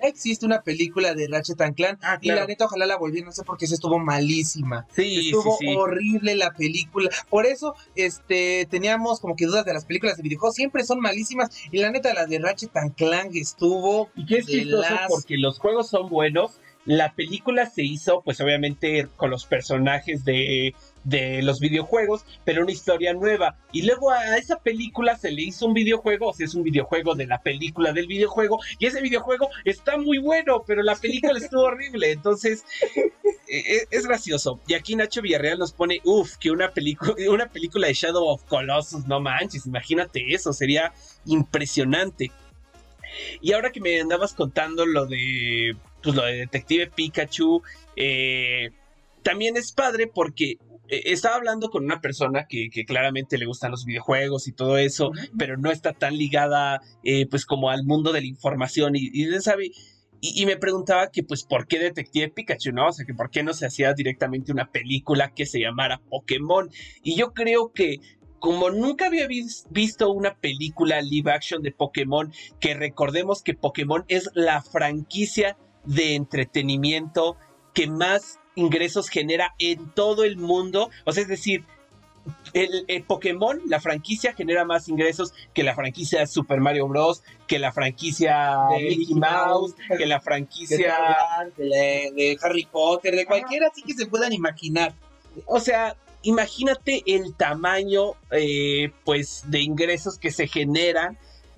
[0.02, 3.32] Existe una película de Ratchet and Clank Ah, y la neta ojalá la volvieran, no
[3.32, 4.86] sé por qué se estuvo malísima.
[4.96, 5.76] Sí, Estuvo sí, sí.
[5.76, 7.10] horrible la película.
[7.30, 10.56] Por eso, este, teníamos como que dudas de las películas de videojuegos.
[10.56, 11.50] Siempre son malísimas.
[11.72, 14.10] Y la neta, la de Ratchet and Clank estuvo.
[14.16, 16.60] Y que es chistoso las- porque los juegos son buenos.
[16.86, 22.72] La película se hizo, pues obviamente, con los personajes de, de los videojuegos, pero una
[22.72, 23.58] historia nueva.
[23.72, 27.16] Y luego a esa película se le hizo un videojuego, o sea, es un videojuego
[27.16, 31.62] de la película del videojuego, y ese videojuego está muy bueno, pero la película estuvo
[31.64, 32.12] horrible.
[32.12, 32.66] Entonces,
[33.48, 34.60] eh, es gracioso.
[34.68, 36.72] Y aquí Nacho Villarreal nos pone, uff, que una,
[37.30, 40.94] una película de Shadow of Colossus, no manches, imagínate eso, sería
[41.26, 42.32] impresionante.
[43.42, 47.62] Y ahora que me andabas contando lo de, pues, lo de Detective Pikachu,
[47.96, 48.70] eh,
[49.24, 53.72] también es padre porque eh, estaba hablando con una persona que, que claramente le gustan
[53.72, 58.14] los videojuegos y todo eso, pero no está tan ligada, eh, pues, como al mundo
[58.14, 59.72] de la información y, y sabe.
[60.22, 62.88] y, me preguntaba que, pues, ¿por qué Detective Pikachu, no?
[62.88, 66.70] O sea, que por qué no se hacía directamente una película que se llamara Pokémon.
[67.04, 68.00] Y yo creo que
[68.46, 74.30] como nunca había visto una película live action de Pokémon, que recordemos que Pokémon es
[74.36, 77.38] la franquicia de entretenimiento
[77.74, 80.90] que más ingresos genera en todo el mundo.
[81.06, 81.66] O sea, es decir,
[82.54, 87.72] el, Pokémon, la franquicia, genera más ingresos que la franquicia Super Mario Bros., que la
[87.72, 90.96] franquicia de Mickey Mouse, que la franquicia
[91.58, 94.94] de, Harry Potter, de cualquiera así que se puedan imaginar.
[95.46, 101.18] O sea, imagínate el tamaño, eh, pues, de ingresos que se generan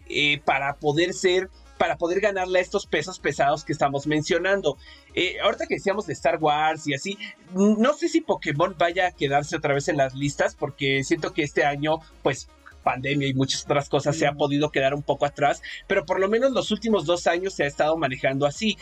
[0.10, 4.78] eh, para poder ser para poder ganarle a estos pesos pesados que estamos mencionando.
[5.14, 7.18] Eh, ahorita que decíamos de Star Wars y así,
[7.54, 11.44] no sé si Pokémon vaya a quedarse otra vez en las listas porque siento que
[11.44, 12.50] este año, pues
[12.84, 16.30] pandemia y muchas otras cosas se ha podido quedar un poco atrás, pero por lo
[16.30, 18.78] menos los últimos dos años se ha estado manejando así.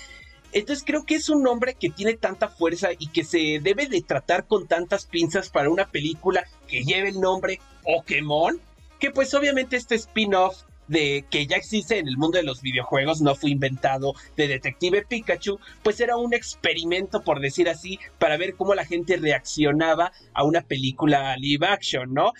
[0.51, 4.01] Entonces creo que es un nombre que tiene tanta fuerza y que se debe de
[4.01, 8.61] tratar con tantas pinzas para una película que lleve el nombre Pokémon,
[8.99, 13.21] que pues obviamente este spin-off de que ya existe en el mundo de los videojuegos,
[13.21, 18.55] no fue inventado de Detective Pikachu, pues era un experimento, por decir así, para ver
[18.55, 22.33] cómo la gente reaccionaba a una película live action, ¿no?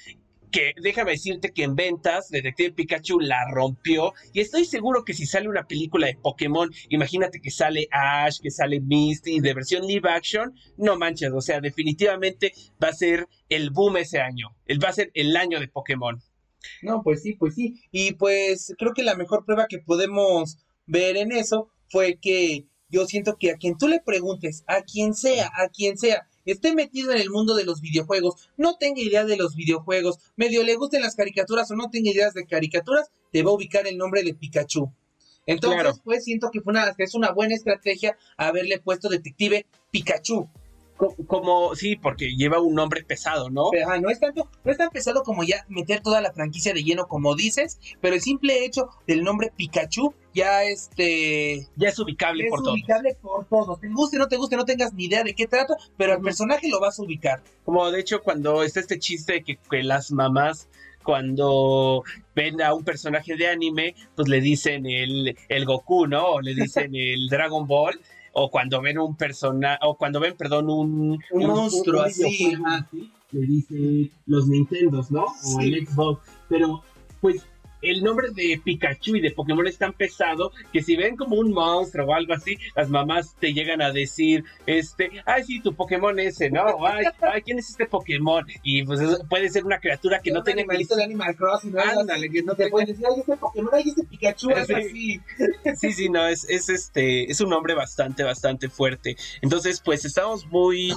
[0.56, 5.26] que déjame decirte que en ventas Detective Pikachu la rompió y estoy seguro que si
[5.26, 10.10] sale una película de Pokémon, imagínate que sale Ash, que sale Misty de versión live
[10.10, 14.94] action, no manches, o sea, definitivamente va a ser el boom ese año, va a
[14.94, 16.22] ser el año de Pokémon.
[16.82, 17.82] No, pues sí, pues sí.
[17.92, 23.06] Y pues creo que la mejor prueba que podemos ver en eso fue que yo
[23.06, 27.12] siento que a quien tú le preguntes, a quien sea, a quien sea, esté metido
[27.12, 31.02] en el mundo de los videojuegos, no tenga idea de los videojuegos, medio le gusten
[31.02, 34.34] las caricaturas o no tenga ideas de caricaturas, te va a ubicar el nombre de
[34.34, 34.92] Pikachu.
[35.48, 40.50] Entonces, pues siento que fue una, es una buena estrategia haberle puesto detective Pikachu
[40.96, 43.70] como, sí, porque lleva un nombre pesado, ¿no?
[44.02, 47.08] no es tanto, no es tan pesado como ya meter toda la franquicia de lleno
[47.08, 52.60] como dices, pero el simple hecho del nombre Pikachu ya este ya es ubicable por
[52.60, 52.78] todos.
[52.78, 53.80] Es ubicable por todos.
[53.80, 56.70] Te guste, no te guste, no tengas ni idea de qué trato, pero el personaje
[56.70, 57.42] lo vas a ubicar.
[57.64, 60.70] Como de hecho cuando está este chiste que, que las mamás
[61.04, 62.04] cuando
[62.36, 66.26] ven a un personaje de anime, pues le dicen el, el Goku, ¿no?
[66.26, 68.00] O le dicen el Dragon Ball
[68.38, 72.54] o cuando ven un personaje, o cuando ven, perdón, un, un, monstruo así,
[73.32, 75.24] le dice los Nintendos, ¿no?
[75.24, 76.84] O el Xbox, pero
[77.22, 77.46] pues
[77.82, 81.52] el nombre de Pikachu y de Pokémon es tan pesado que si ven como un
[81.52, 86.18] monstruo o algo así, las mamás te llegan a decir, este, ay, sí, tu Pokémon
[86.20, 86.86] ese, ¿no?
[86.86, 88.46] Ay, ay ¿quién es este Pokémon?
[88.64, 90.66] Y pues puede ser una criatura que no tiene...
[90.66, 91.82] de Animal Crossing, ¿no?
[91.82, 95.22] Ándale, que no te pueden decir, ay, este Pokémon, ay, este Pikachu, es así.
[95.76, 99.16] Sí, sí, no, es, es este, es un nombre bastante, bastante fuerte.
[99.42, 100.94] Entonces, pues estamos muy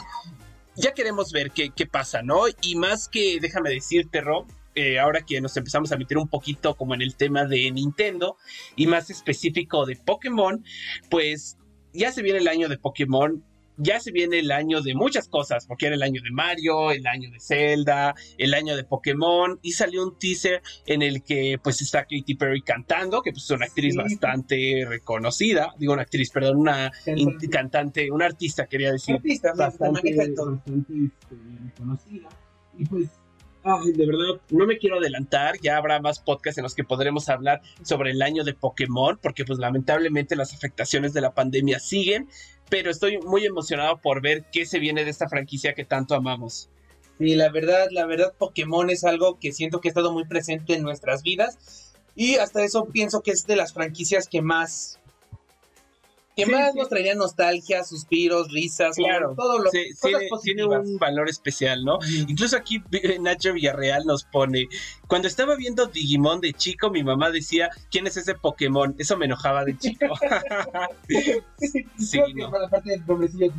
[0.76, 2.42] ya queremos ver qué, qué, pasa, ¿no?
[2.62, 6.74] Y más que, déjame decirte, Rob, eh, ahora que nos empezamos a meter un poquito
[6.76, 8.36] como en el tema de Nintendo
[8.76, 10.64] y más específico de Pokémon,
[11.10, 11.58] pues
[11.92, 13.42] ya se viene el año de Pokémon,
[13.78, 17.06] ya se viene el año de muchas cosas, porque era el año de Mario, el
[17.06, 21.80] año de Zelda, el año de Pokémon, y salió un teaser en el que pues
[21.80, 26.58] está Katy Perry cantando, que pues es una actriz bastante reconocida, digo una actriz, perdón,
[26.58, 26.90] una
[27.50, 29.16] cantante, una artista quería decir.
[29.16, 30.26] Artista, bastante, este,
[31.64, 32.28] reconocida.
[32.76, 33.08] Y pues
[33.64, 37.60] de verdad, no me quiero adelantar, ya habrá más podcasts en los que podremos hablar
[37.82, 42.28] sobre el año de Pokémon, porque pues lamentablemente las afectaciones de la pandemia siguen,
[42.70, 46.70] pero estoy muy emocionado por ver qué se viene de esta franquicia que tanto amamos.
[47.18, 50.74] Sí, la verdad, la verdad, Pokémon es algo que siento que ha estado muy presente
[50.74, 51.94] en nuestras vidas.
[52.14, 54.97] Y hasta eso pienso que es de las franquicias que más
[56.38, 59.90] que más nos traería nostalgia, suspiros, risas, claro, todo lo que
[60.44, 61.98] tiene, un valor especial, ¿no?
[62.28, 62.80] Incluso aquí
[63.20, 64.68] Nacho Villarreal nos pone,
[65.08, 68.94] cuando estaba viendo Digimon de chico, mi mamá decía, ¿quién es ese Pokémon?
[68.98, 70.06] Eso me enojaba de chico.
[71.98, 72.52] sí, no.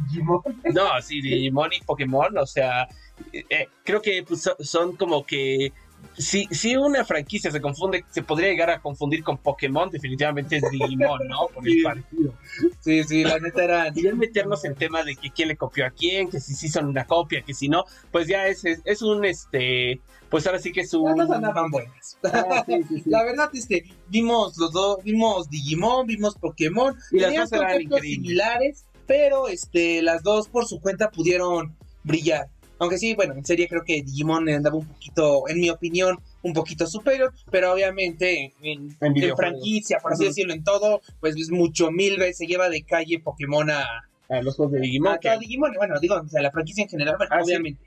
[0.07, 0.41] Digimon.
[0.73, 2.87] no, sí, Digimon y Pokémon, o sea,
[3.33, 5.73] eh, creo que pues, son como que
[6.19, 10.63] si, si una franquicia se confunde, se podría llegar a confundir con Pokémon, definitivamente es
[10.69, 11.47] Digimon, ¿no?
[11.47, 12.33] Por el partido.
[12.81, 13.93] Sí, sí, la neta era.
[13.93, 16.87] Ya meternos en tema de que quién le copió a quién, que si sí son
[16.87, 20.01] una copia, que si no, pues ya es, es, un este.
[20.29, 21.19] Pues ahora sí que es un.
[21.19, 22.17] Andaban buenas.
[22.31, 22.65] Ah,
[23.05, 27.81] la verdad es que vimos los dos, vimos Digimon, vimos Pokémon, y las dos eran
[28.01, 32.49] similares, pero este, las dos por su cuenta pudieron brillar.
[32.79, 36.53] Aunque sí, bueno, en serie creo que Digimon andaba un poquito, en mi opinión, un
[36.53, 41.91] poquito superior, pero obviamente en, en, franquicia, por así decirlo, en todo, pues es mucho
[41.91, 43.85] mil veces, se lleva de calle Pokémon a...
[44.29, 45.19] A los juegos de Digimon.
[45.21, 47.81] A, Digimon, bueno, digo, o sea, la franquicia en general, bueno, ah, obviamente.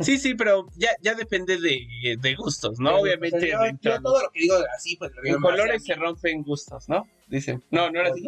[0.00, 0.18] Sí.
[0.18, 3.00] sí, pero ya, ya depende de, de gustos, ¿no?
[3.00, 3.52] Obviamente.
[3.80, 7.06] yo, todo lo que digo así, pues lo digo En colores se rompen gustos, ¿no?
[7.28, 7.62] Dicen.
[7.70, 8.22] No, no era así.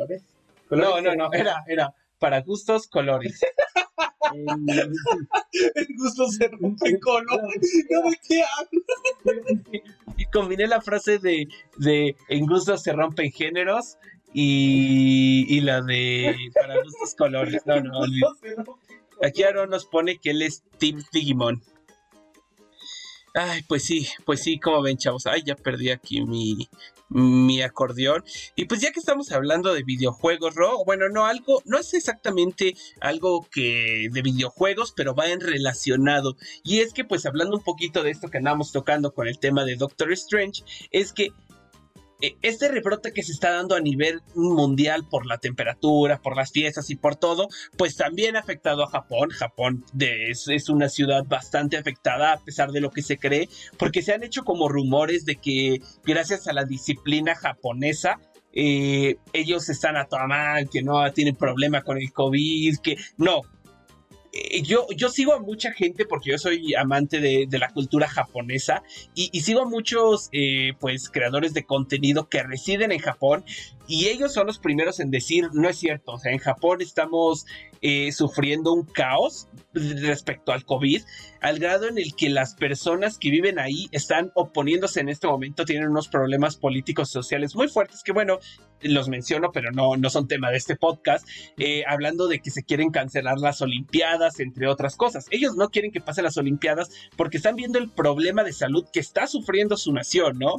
[0.70, 3.40] No, no, no, era, era para gustos, colores.
[5.75, 7.85] El gusto se rompe colores.
[8.29, 8.45] ¿Qué
[10.16, 13.99] Y combiné la frase de, de en gusto se rompen géneros
[14.33, 17.62] y, y la de para gustos colores.
[17.66, 18.01] No, no,
[19.23, 21.62] Aquí Aaron nos pone que él es Team Digimon.
[23.35, 25.27] Ay, pues sí, pues sí, como ven, chavos.
[25.27, 26.68] Ay, ya perdí aquí mi,
[27.13, 28.25] mi acordeón.
[28.57, 32.75] Y pues ya que estamos hablando de videojuegos, Ro, bueno, no algo, no es exactamente
[33.01, 36.37] algo que de videojuegos, pero va en relacionado.
[36.63, 39.65] Y es que pues hablando un poquito de esto que andamos tocando con el tema
[39.65, 41.33] de Doctor Strange, es que
[42.43, 46.89] este rebrote que se está dando a nivel mundial por la temperatura, por las fiestas
[46.91, 49.31] y por todo, pues también ha afectado a Japón.
[49.31, 53.49] Japón es, una ciudad bastante afectada a pesar de lo que se cree,
[53.79, 58.20] porque se han hecho como rumores de que gracias a la disciplina japonesa,
[58.55, 63.41] eh, ellos están a toda mal, que no tienen problema con el COVID, que no,
[63.41, 63.62] eh,
[64.62, 68.83] yo, yo sigo a mucha gente porque yo soy amante de, la cultura japonesa
[69.14, 73.45] y, sigo a muchos eh, pues creadores de contenido que residen en Japón
[73.87, 77.47] y ellos son los primeros en decir no es cierto, o sea, en Japón estamos
[77.80, 81.03] eh, sufriendo un caos respecto al COVID
[81.41, 85.64] al grado en el que las personas que viven ahí están oponiéndose en este momento,
[85.64, 88.39] tienen unos problemas políticos y sociales muy fuertes que bueno,
[88.80, 91.26] los menciono, pero no, no son tema de este podcast,
[91.59, 95.26] eh, hablando de que se quieren cancelar las Olimpiadas, entre otras cosas.
[95.30, 99.01] Ellos no quieren que pasen las Olimpiadas porque están viendo el problema de salud que
[99.01, 100.57] está sufriendo su nación, ¿no?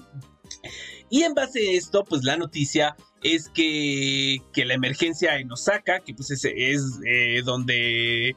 [1.09, 5.99] Y en base a esto, pues la noticia es que, que la emergencia en Osaka,
[5.99, 8.35] que pues es, es eh, donde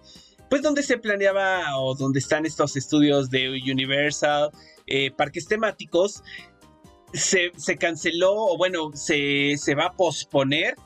[0.49, 4.51] pues donde se planeaba o donde están estos estudios de Universal,
[4.87, 6.23] eh, parques temáticos,
[7.13, 10.77] se, se, canceló o bueno, se, se va a posponer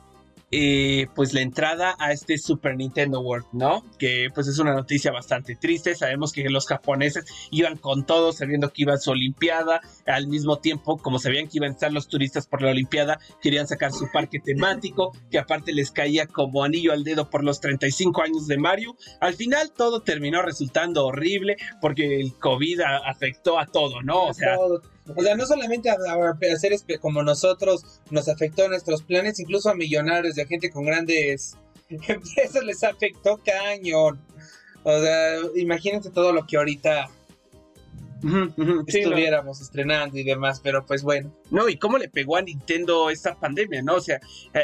[0.53, 3.85] eh, pues la entrada a este Super Nintendo World, ¿no?
[3.99, 5.95] Que pues es una noticia bastante triste.
[5.95, 9.81] Sabemos que los japoneses iban con todo, sabiendo que iba su Olimpiada.
[10.07, 13.69] Al mismo tiempo, como sabían que iban a estar los turistas por la Olimpiada, querían
[13.69, 18.23] sacar su parque temático, que aparte les caía como anillo al dedo por los 35
[18.23, 18.97] años de Mario.
[19.21, 24.25] Al final todo terminó resultando horrible porque el COVID afectó a todo, ¿no?
[24.25, 24.57] O sea,
[25.07, 25.97] o sea, no solamente a,
[26.53, 30.85] hacer como nosotros nos afectó a nuestros planes, incluso a millonarios y a gente con
[30.85, 31.57] grandes
[31.89, 34.21] empresas les afectó cañón.
[34.83, 37.11] O sea, imagínense todo lo que ahorita
[38.87, 41.33] estuviéramos estrenando y demás, pero pues bueno.
[41.51, 43.97] No, y cómo le pegó a Nintendo esta pandemia, ¿no?
[43.97, 44.21] O sea,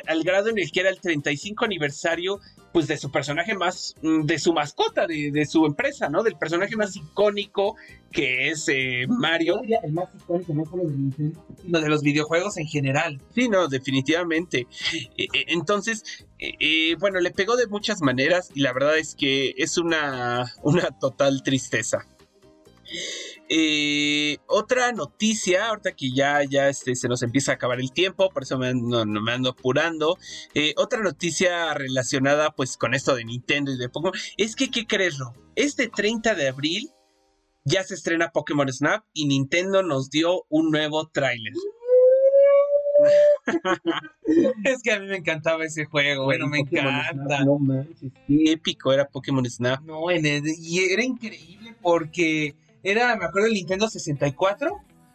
[0.06, 2.40] al grado en el que era el 35 aniversario,
[2.76, 6.22] pues de su personaje más, mm, de su mascota, de, su empresa, ¿no?
[6.22, 7.74] Del personaje más icónico
[8.12, 9.62] que es eh, Mario.
[9.82, 11.42] El más icónico, no solo de Nintendo.
[11.62, 13.18] Sino de los videojuegos en general.
[13.34, 14.66] Sí, no, definitivamente.
[15.16, 19.54] E, e, entonces, e, bueno, le pegó de muchas maneras y la verdad es que
[19.56, 22.06] es una, una total tristeza.
[23.48, 28.30] Eh, otra noticia, ahorita que ya, ya este, se nos empieza a acabar el tiempo,
[28.30, 30.18] por eso me ando, me ando apurando.
[30.54, 34.86] Eh, otra noticia relacionada pues con esto de Nintendo y de Pokémon, es que, ¿qué
[34.86, 35.18] crees,
[35.54, 36.90] Este 30 de abril
[37.64, 41.52] ya se estrena Pokémon Snap y Nintendo nos dio un nuevo tráiler.
[44.64, 47.44] es que a mí me encantaba ese juego, bueno, me encanta.
[47.44, 49.82] no manches, qué épico era Pokémon Snap.
[49.82, 52.54] No, y era increíble porque
[52.86, 54.70] era, me acuerdo, el Nintendo 64.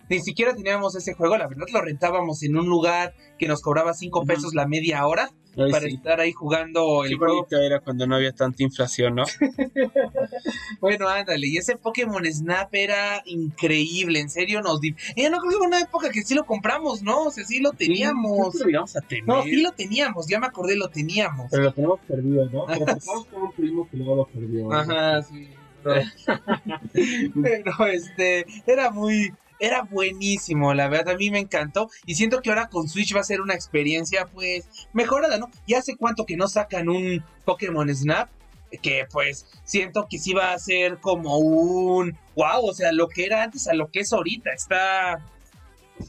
[0.09, 3.93] Ni siquiera teníamos ese juego, la verdad lo rentábamos en un lugar que nos cobraba
[3.93, 7.47] 5 pesos la media hora para estar ahí jugando el juego.
[7.49, 9.23] era cuando no había tanta inflación, ¿no?
[10.81, 14.95] bueno, ándale, y ese Pokémon Snap era increíble, en serio nos di...
[15.15, 17.27] Eh, no creo que una época que sí lo compramos, ¿no?
[17.27, 18.53] O sea, sí lo teníamos.
[18.53, 19.25] Sí, lo a tener.
[19.25, 21.47] No, sí lo teníamos, ya me acordé, lo teníamos.
[21.51, 22.65] Pero lo tenemos perdido, ¿no?
[22.67, 24.73] Pero pensamos que un primo que luego lo perdió.
[24.73, 25.47] Ajá, sí.
[27.41, 31.89] Pero este, era muy, era buenísimo, la verdad, a mí me encantó.
[32.05, 35.49] Y siento que ahora con Switch va a ser una experiencia, pues, mejorada, ¿no?
[35.67, 38.29] Y hace cuánto que no sacan un Pokémon Snap.
[38.81, 43.25] Que pues siento que sí va a ser como un wow, o sea, lo que
[43.25, 44.49] era antes a lo que es ahorita.
[44.53, 45.21] Está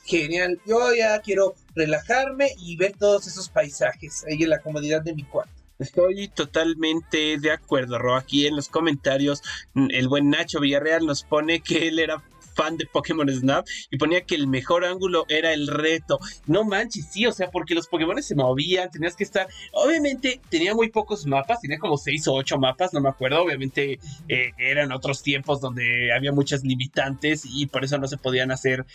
[0.04, 0.60] genial.
[0.64, 5.24] Yo ya quiero relajarme y ver todos esos paisajes ahí en la comodidad de mi
[5.24, 5.61] cuarto.
[5.82, 8.14] Estoy totalmente de acuerdo, Ro.
[8.14, 9.42] Aquí en los comentarios,
[9.74, 12.22] el buen Nacho Villarreal nos pone que él era
[12.62, 16.18] fan de Pokémon Snap y ponía que el mejor ángulo era el reto.
[16.46, 19.48] No manches, sí, o sea, porque los Pokémon se movían, tenías que estar.
[19.72, 23.42] Obviamente tenía muy pocos mapas, tenía como seis o ocho mapas, no me acuerdo.
[23.42, 23.98] Obviamente
[24.28, 28.86] eh, eran otros tiempos donde había muchas limitantes y por eso no se podían hacer.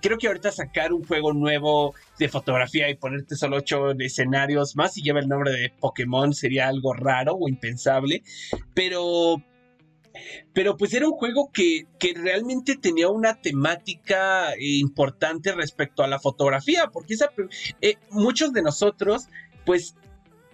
[0.00, 4.96] Creo que ahorita sacar un juego nuevo de fotografía y ponerte solo ocho escenarios más
[4.98, 8.22] y lleva el nombre de Pokémon sería algo raro o impensable.
[8.74, 9.36] Pero
[10.52, 16.18] pero pues era un juego que, que realmente tenía una temática importante respecto a la
[16.18, 17.30] fotografía, porque esa,
[17.80, 19.28] eh, muchos de nosotros
[19.64, 19.94] pues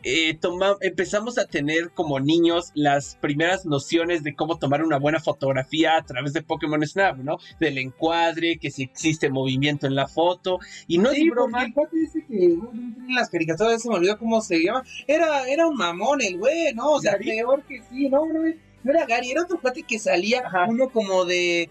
[0.04, 0.38] eh,
[0.80, 6.02] empezamos a tener como niños las primeras nociones de cómo tomar una buena fotografía a
[6.04, 7.38] través de Pokémon Snap, ¿no?
[7.59, 11.64] Del encuadre, que si existe movimiento en la foto, y no es broma.
[11.64, 14.84] El dice que en las caricaturas se me olvidó cómo se llama.
[15.06, 16.92] Era, era un mamón el güey, ¿no?
[16.92, 18.24] O sea, peor que sí, ¿no?
[18.26, 18.44] No,
[18.82, 21.70] no era Gary, era otro cuate que salía uno como de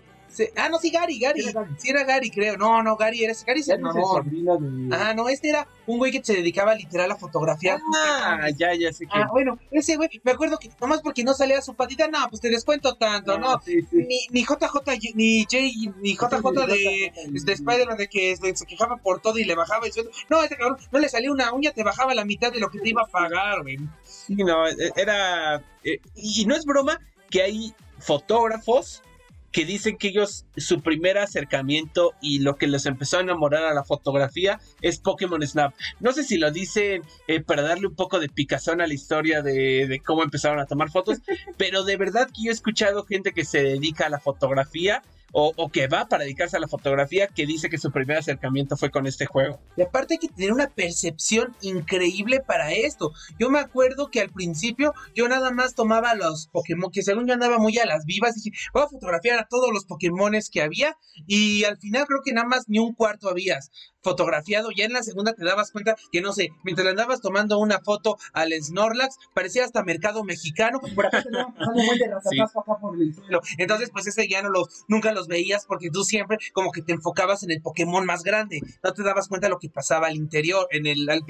[0.56, 1.44] ah, no, sí, Gary, Gary.
[1.78, 2.58] Sí, era Gary, creo.
[2.58, 3.82] No, no, Gary, era Gary es el
[4.92, 7.80] Ah, no, este era un güey que se dedicaba literal a fotografiar.
[7.96, 9.12] Ah, ya, ya sé que.
[9.14, 12.42] Ah, bueno, ese güey, me acuerdo que nomás porque no salía su patita, no, pues
[12.42, 13.62] te descuento tanto, ¿no?
[13.92, 15.58] Ni, ni JJ, ni J,
[16.02, 19.94] ni JJ de, de Spider-Man de que se quejaba por todo y le bajaba el
[19.94, 20.12] sueldo.
[20.30, 22.80] No, ese cabrón, no le salía una uña, te bajaba la mitad de lo que
[22.80, 23.78] te iba a pagar, güey.
[24.04, 25.64] Sí, no, e, era.
[25.84, 27.00] Eh, y no es broma
[27.30, 29.04] que hay fotógrafos
[29.58, 33.74] que dicen que ellos, su primer acercamiento y lo que les empezó a enamorar a
[33.74, 35.74] la fotografía es Pokémon Snap.
[36.00, 39.42] No sé si lo dicen eh, para darle un poco de picazón a la historia
[39.42, 41.22] de, de, cómo empezaron a tomar fotos,
[41.58, 45.02] pero de verdad que yo he escuchado gente que se dedica a la fotografía
[45.32, 48.90] o, que va para dedicarse a la fotografía que dice que su primer acercamiento fue
[48.90, 49.60] con este juego.
[49.76, 53.12] Y aparte hay que tener una percepción increíble para esto.
[53.40, 57.34] Yo me acuerdo que al principio yo nada más tomaba los Pokémon, que según yo
[57.34, 60.98] andaba muy a las vivas, dije, voy a fotografiar a todos los Pokémones que había
[61.28, 63.72] y al final creo que nada más ni un cuarto habías
[64.08, 64.70] fotografiado.
[64.72, 67.80] Ya en la segunda te dabas cuenta que, no sé, mientras le andabas tomando una
[67.80, 70.80] foto al Snorlax, parecía hasta mercado mexicano.
[70.96, 72.20] Por acá te pasando un buen de acá
[72.80, 73.42] por el suelo.
[73.58, 76.94] Entonces, pues ese ya no los, nunca los veías porque tú siempre como que te
[76.94, 78.62] enfocabas en el Pokémon más grande.
[78.82, 81.24] No te dabas cuenta de lo que pasaba al interior, en el, al,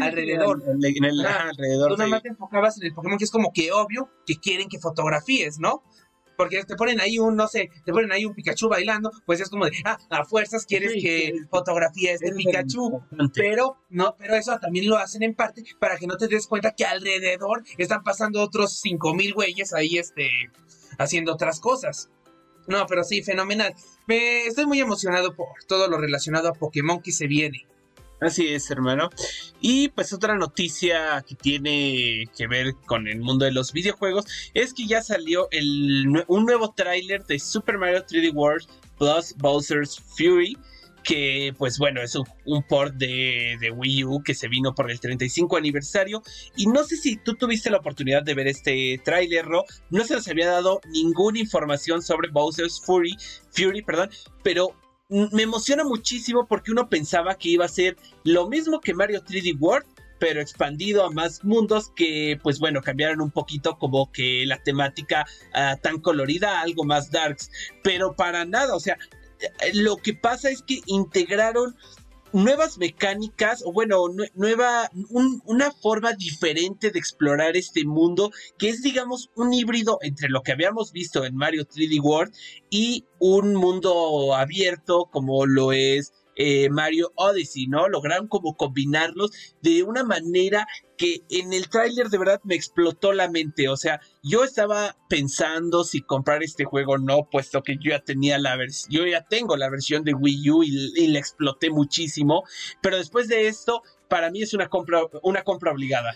[0.00, 0.62] alrededor.
[0.68, 1.90] en el, alrededor.
[1.90, 4.68] Tú nada más te enfocabas en el Pokémon, que es como que obvio que quieren
[4.68, 5.82] que fotografíes, ¿no?
[6.40, 9.50] Porque te ponen ahí un, no sé, te ponen ahí un Pikachu bailando, pues es
[9.50, 13.02] como de, ah, a fuerzas quieres que fotografía este Pikachu,
[13.34, 16.74] pero no, pero eso también lo hacen en parte para que no te des cuenta
[16.74, 20.30] que alrededor están pasando otros cinco mil güeyes ahí, este,
[20.96, 22.08] haciendo otras cosas.
[22.66, 23.74] No, pero sí, fenomenal.
[24.06, 27.66] Me estoy muy emocionado por todo lo relacionado a Pokémon que se viene.
[28.20, 29.08] Así es, hermano.
[29.60, 34.74] Y pues otra noticia que tiene que ver con el mundo de los videojuegos es
[34.74, 35.48] que ya salió
[36.28, 38.66] un nuevo tráiler de Super Mario 3D World
[38.98, 40.56] Plus Bowser's Fury
[41.02, 45.00] que pues bueno, es un, port de, de, Wii U que se vino por el
[45.00, 46.22] 35 aniversario
[46.56, 50.14] y no sé si tú tuviste la oportunidad de ver este tráiler, Ro, no se
[50.14, 53.16] nos había dado ninguna información sobre Bowser's Fury,
[53.50, 54.10] Fury, perdón,
[54.42, 54.74] pero
[55.10, 59.58] me emociona muchísimo porque uno pensaba que iba a ser lo mismo que Mario 3D
[59.58, 59.86] World,
[60.18, 65.26] pero expandido a más mundos que, pues bueno, cambiaron un poquito como que la temática
[65.54, 67.50] ah, tan colorida algo más darks,
[67.82, 68.98] pero para nada, o sea,
[69.40, 71.74] eh, lo que pasa es que integraron
[72.32, 73.96] nuevas mecánicas, o bueno,
[74.34, 74.90] nueva,
[75.44, 80.52] una forma diferente de explorar este mundo, que es, digamos, un híbrido entre lo que
[80.52, 82.34] habíamos visto en Mario 3D World
[82.70, 87.88] y un mundo abierto como lo es eh, Mario Odyssey, ¿no?
[87.88, 89.30] Lograron como combinarlos
[89.62, 90.66] de una manera
[90.96, 93.68] que en el tráiler de verdad me explotó la mente.
[93.68, 98.00] O sea, yo estaba pensando si comprar este juego o no, puesto que yo ya
[98.00, 101.70] tenía la versión, yo ya tengo la versión de Wii U y, y la exploté
[101.70, 102.44] muchísimo.
[102.82, 106.14] Pero después de esto, para mí es una compra, una compra obligada.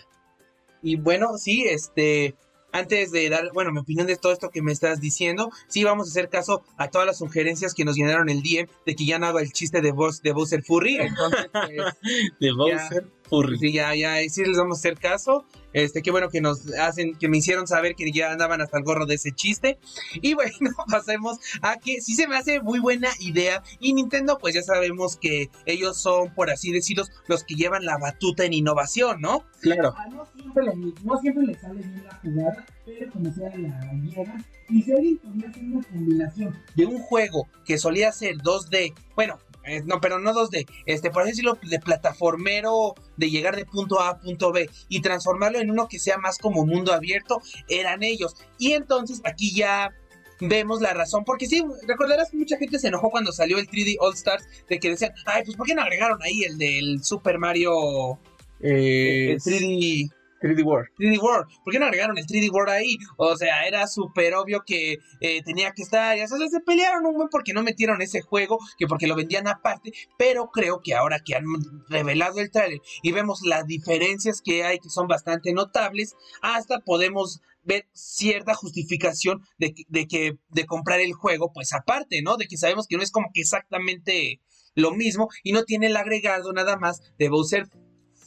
[0.81, 2.35] Y bueno, sí, este,
[2.75, 6.07] antes de dar, bueno, mi opinión de todo esto que me estás diciendo, sí vamos
[6.07, 9.17] a hacer caso a todas las sugerencias que nos llenaron el DM de que ya
[9.17, 10.97] no haga el chiste de, voz de Bowser Furry.
[10.97, 11.95] Entonces, pues,
[12.39, 13.57] de Bowser Furry.
[13.57, 15.45] Sí, ya, ya, sí les vamos a hacer caso.
[15.73, 18.85] Este, qué bueno que nos hacen, que me hicieron saber que ya andaban hasta el
[18.85, 19.77] gorro de ese chiste.
[20.21, 20.51] Y bueno,
[20.89, 23.61] pasemos a que sí se me hace muy buena idea.
[23.79, 27.97] Y Nintendo, pues ya sabemos que ellos son, por así decirlo, los que llevan la
[27.97, 29.43] batuta en innovación, ¿no?
[29.61, 29.93] Claro.
[29.97, 33.91] Ah, no, siempre les, no siempre les sale bien la jugada, pero como sea la
[33.91, 34.45] llevan.
[34.69, 39.39] Y si alguien podría hacer una combinación de un juego que solía ser 2D, bueno,
[39.65, 43.99] eh, no, pero no 2D, este, por así decirlo, de plataformero, de llegar de punto
[43.99, 48.03] A a punto B y transformarlo en uno que sea más como mundo abierto, eran
[48.03, 48.35] ellos.
[48.57, 49.93] Y entonces aquí ya
[50.39, 53.97] vemos la razón, porque sí, recordarás que mucha gente se enojó cuando salió el 3D
[53.99, 57.39] All Stars, de que decían, ay, pues ¿por qué no agregaron ahí el del Super
[57.39, 58.19] Mario
[58.59, 60.11] Eh, el 3D?
[60.41, 60.89] 3D World.
[60.97, 62.97] 3D World, ¿por qué no agregaron el 3D World ahí?
[63.17, 67.15] O sea, era súper obvio que eh, tenía que estar, ya sabes, se pelearon un
[67.15, 71.19] buen porque no metieron ese juego, que porque lo vendían aparte, pero creo que ahora
[71.19, 71.45] que han
[71.89, 77.41] revelado el trailer y vemos las diferencias que hay, que son bastante notables, hasta podemos
[77.63, 82.37] ver cierta justificación de, de que de comprar el juego, pues aparte, ¿no?
[82.37, 84.39] De que sabemos que no es como que exactamente
[84.75, 87.67] lo mismo y no tiene el agregado nada más de Bowser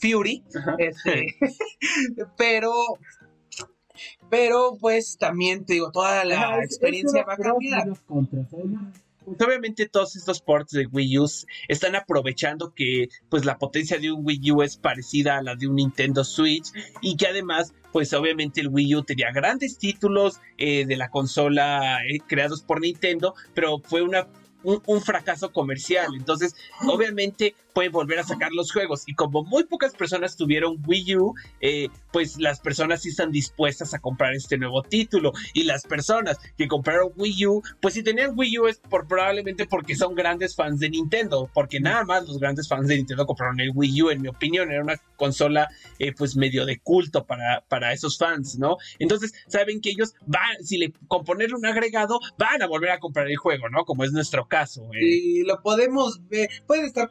[0.01, 0.43] Fury,
[0.79, 1.37] este,
[2.37, 2.73] pero,
[4.31, 7.89] pero pues también te digo, toda la Ajá, experiencia va a cambiar.
[9.25, 11.27] Pues obviamente todos estos ports de Wii U
[11.69, 15.67] están aprovechando que pues la potencia de un Wii U es parecida a la de
[15.67, 16.69] un Nintendo Switch
[17.03, 21.99] y que además pues obviamente el Wii U tenía grandes títulos eh, de la consola
[22.07, 24.29] eh, creados por Nintendo, pero fue una
[24.63, 26.09] un, un fracaso comercial.
[26.17, 26.55] Entonces,
[26.87, 29.05] obviamente puede volver a sacar los juegos.
[29.07, 33.95] Y como muy pocas personas tuvieron Wii U, eh, pues las personas sí están dispuestas
[33.95, 35.33] a comprar este nuevo título.
[35.55, 39.65] Y las personas que compraron Wii U, pues si tenían Wii U es por, probablemente
[39.65, 41.49] porque son grandes fans de Nintendo.
[41.55, 44.73] Porque nada más los grandes fans de Nintendo compraron el Wii U, en mi opinión.
[44.73, 45.69] Era una consola
[46.01, 48.77] eh, pues medio de culto para, para esos fans, ¿no?
[48.99, 52.99] Entonces, saben que ellos van, si le con ponerle un agregado, van a volver a
[52.99, 53.85] comprar el juego, ¿no?
[53.85, 54.83] Como es nuestro caso.
[54.95, 54.99] eh.
[55.01, 57.09] Y lo podemos ver, puede estar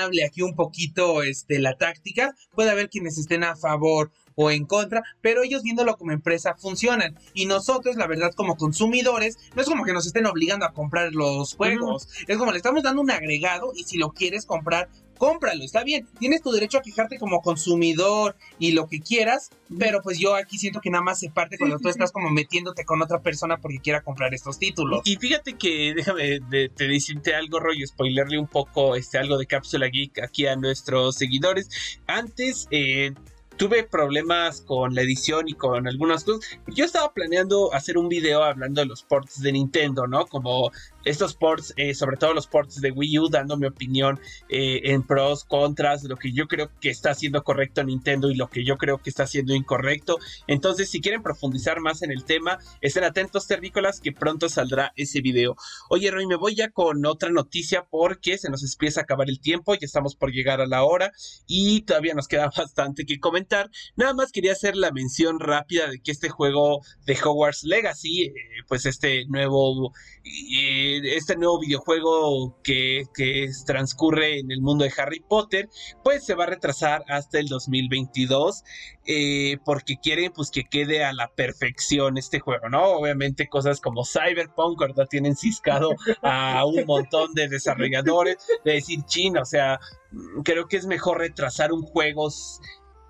[0.00, 4.64] cuestionable aquí un poquito este, la táctica, puede haber quienes estén a favor o en
[4.64, 7.18] contra, pero ellos viéndolo como empresa funcionan.
[7.34, 11.12] Y nosotros, la verdad, como consumidores, no es como que nos estén obligando a comprar
[11.12, 14.88] los juegos, es como le estamos dando un agregado y si lo quieres comprar,
[15.20, 20.00] cómpralo, está bien, tienes tu derecho a quejarte como consumidor y lo que quieras, pero
[20.00, 23.02] pues yo aquí siento que nada más se parte cuando tú estás como metiéndote con
[23.02, 25.02] otra persona porque quiera comprar estos títulos.
[25.04, 29.44] Y fíjate que déjame de, te decirte algo, rollo, spoilerle un poco este, algo de
[29.44, 31.68] Cápsula Geek aquí a nuestros seguidores.
[32.06, 33.12] Antes eh,
[33.60, 36.58] tuve problemas con la edición y con algunas cosas.
[36.68, 40.24] Yo estaba planeando hacer un video hablando de los ports de Nintendo, ¿no?
[40.24, 40.70] Como
[41.04, 45.02] estos ports, eh, sobre todo los ports de Wii U, dando mi opinión eh, en
[45.02, 48.76] pros, contras, lo que yo creo que está haciendo correcto Nintendo y lo que yo
[48.76, 50.18] creo que está haciendo incorrecto.
[50.46, 55.20] Entonces, si quieren profundizar más en el tema, estén atentos, terrícolas, que pronto saldrá ese
[55.20, 55.56] video.
[55.88, 59.40] Oye, Roy, me voy ya con otra noticia porque se nos empieza a acabar el
[59.40, 61.12] tiempo, ya estamos por llegar a la hora
[61.46, 63.70] y todavía nos queda bastante que comentar.
[63.96, 68.34] Nada más quería hacer la mención rápida de que este juego de Hogwarts Legacy, eh,
[68.68, 69.92] pues este nuevo,
[70.24, 75.68] eh, este nuevo videojuego que, que transcurre en el mundo de Harry Potter,
[76.02, 78.64] pues se va a retrasar hasta el 2022
[79.06, 82.84] eh, porque quieren pues que quede a la perfección este juego, ¿no?
[82.84, 85.06] Obviamente cosas como Cyberpunk, ¿verdad?
[85.08, 89.80] Tienen ciscado a un montón de desarrolladores de decir chino, o sea,
[90.12, 92.28] mm, creo que es mejor retrasar un juego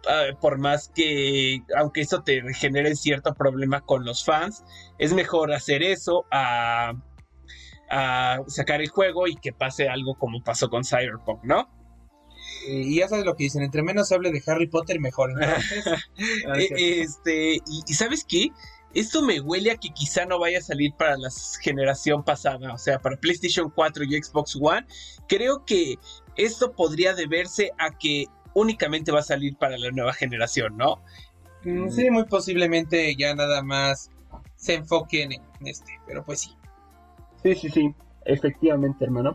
[0.08, 4.64] ah, por más que, aunque eso te genere cierto problema con los fans,
[4.98, 6.94] es mejor hacer eso a,
[7.90, 11.68] a sacar el juego y que pase algo como pasó con Cyberpunk, ¿no?
[12.66, 15.32] Y ya sabes lo que dicen, entre menos se hable de Harry Potter, mejor.
[16.46, 18.48] Ah, Eh, este, y, y ¿sabes qué?
[18.92, 21.28] Esto me huele a que quizá no vaya a salir para la
[21.62, 24.86] generación pasada, o sea, para PlayStation 4 y Xbox One.
[25.28, 25.96] Creo que
[26.36, 31.02] esto podría deberse a que únicamente va a salir para la nueva generación, ¿no?
[31.64, 34.10] Mm, sí, muy posiblemente ya nada más
[34.56, 36.50] se enfoquen en este, pero pues sí.
[37.42, 39.34] Sí, sí, sí, efectivamente, hermano.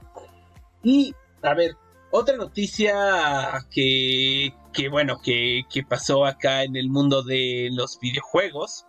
[0.84, 1.76] Y, a ver,
[2.12, 8.86] otra noticia que, que bueno, que, que pasó acá en el mundo de los videojuegos,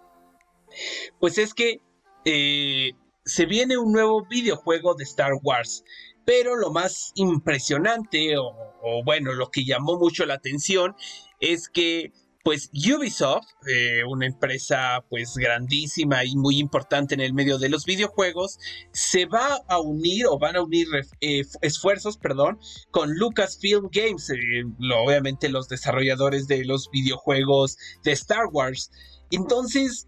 [1.19, 1.81] pues es que
[2.25, 2.93] eh,
[3.25, 5.85] se viene un nuevo videojuego de Star Wars.
[6.25, 8.49] Pero lo más impresionante, o,
[8.83, 10.97] o bueno, lo que llamó mucho la atención,
[11.39, 12.13] es que
[12.47, 17.85] pues Ubisoft, eh, una empresa pues grandísima y muy importante en el medio de los
[17.85, 18.61] videojuegos,
[18.93, 20.87] se va a unir o van a unir
[21.21, 22.61] eh, esfuerzos, perdón,
[22.93, 28.93] con Lucasfilm Games, eh, lo, obviamente los desarrolladores de los videojuegos de Star Wars.
[29.33, 30.07] Entonces,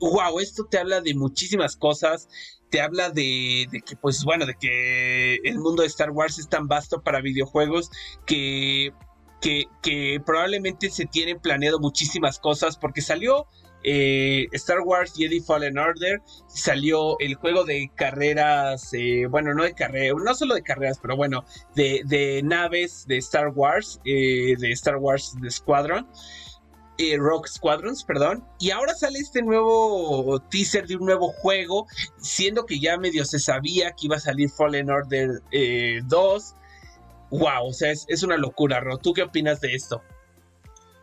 [0.00, 2.28] wow, esto te habla de muchísimas cosas.
[2.70, 6.50] Te habla de, de, que, pues bueno, de que el mundo de Star Wars es
[6.50, 7.90] tan vasto para videojuegos
[8.26, 8.92] que,
[9.40, 13.46] que, que probablemente se tienen planeado muchísimas cosas porque salió
[13.82, 19.74] eh, Star Wars Jedi Fallen Order, salió el juego de carreras, eh, bueno, no de
[19.74, 24.72] carreras, no solo de carreras, pero bueno, de, de naves de Star Wars, eh, de
[24.72, 26.06] Star Wars The Squadron.
[26.98, 28.44] eh, Rock Squadrons, perdón.
[28.58, 31.86] Y ahora sale este nuevo teaser de un nuevo juego,
[32.18, 35.40] siendo que ya medio se sabía que iba a salir Fallen Order
[36.04, 36.54] 2.
[37.30, 38.98] Wow, o sea, es, una locura, Ro.
[38.98, 40.02] ¿Tú qué opinas de esto?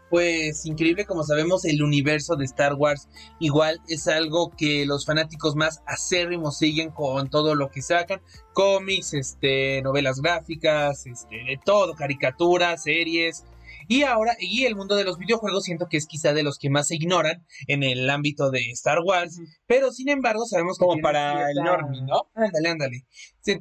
[0.10, 3.10] pues increíble como sabemos el universo de Star Wars
[3.40, 8.22] igual es algo que los fanáticos más acérrimos siguen con todo lo que sacan
[8.54, 13.44] cómics este novelas gráficas este de todo caricaturas series
[13.88, 16.70] y ahora, y el mundo de los videojuegos siento que es quizá de los que
[16.70, 20.86] más se ignoran en el ámbito de Star Wars, pero sin embargo sabemos que...
[20.86, 22.28] Como para el normie, ¿no?
[22.36, 23.06] Ándale, ándale.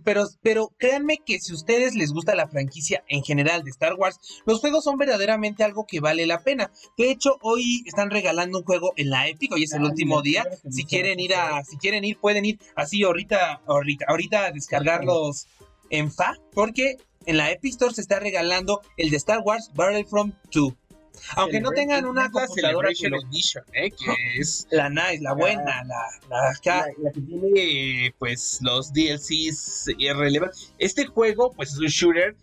[0.05, 3.95] pero, pero créanme que si a ustedes les gusta la franquicia en general de Star
[3.95, 6.71] Wars, los juegos son verdaderamente algo que vale la pena.
[6.97, 10.45] De hecho, hoy están regalando un juego en la Epic, hoy es el último día.
[10.71, 15.47] Si quieren ir a, si quieren ir, pueden ir así ahorita, ahorita, ahorita a descargarlos
[15.91, 16.97] en FA, porque
[17.27, 20.73] en la Epic Store se está regalando el de Star Wars Battlefront 2.
[21.37, 23.91] Aunque no tengan una computadora que Edition, ¿eh?
[23.91, 30.75] que es la nice, la buena, la, la, la, que tiene pues los DLCs irrelevantes.
[30.79, 32.37] Este juego pues es un shooter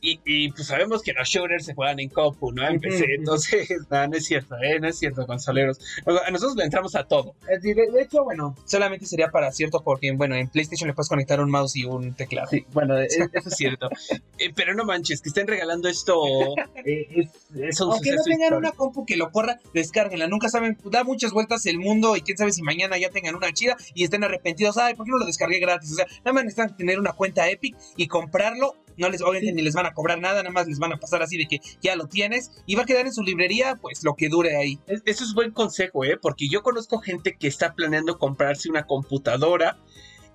[0.00, 2.66] y, pues sabemos que los shooters se juegan en compu, ¿no?
[2.66, 4.78] En PC, entonces, no, no es cierto, ¿eh?
[4.80, 5.78] No es cierto, consoleros.
[6.26, 7.34] A nosotros le entramos a todo.
[7.62, 11.50] de, hecho, bueno, solamente sería para cierto porque, bueno, en PlayStation le puedes conectar un
[11.50, 12.48] mouse y un teclado.
[12.48, 13.88] Sí, bueno, e, eso es cierto.
[14.40, 16.14] Eh, pero no manches, que estén regalando esto.
[16.84, 20.28] Eh, es, Aunque no tengan una compu que lo corra, descárguenla.
[20.28, 23.52] Nunca saben, da muchas vueltas el mundo y quién sabe si mañana ya tengan una
[23.52, 24.78] chida y estén arrepentidos.
[24.78, 25.92] Ay, ¿por qué no lo descargué gratis?
[25.92, 29.62] O sea, nada más necesitan tener una cuenta Epic y comprarlo no les, obviamente ni
[29.62, 31.96] les van a cobrar nada, nada más les van a pasar así de que ya
[31.96, 34.78] lo tienes y va a quedar en su librería, pues lo que dure ahí.
[34.86, 36.18] Eso es buen consejo, ¿eh?
[36.20, 39.78] Porque yo conozco gente que está planeando comprarse una computadora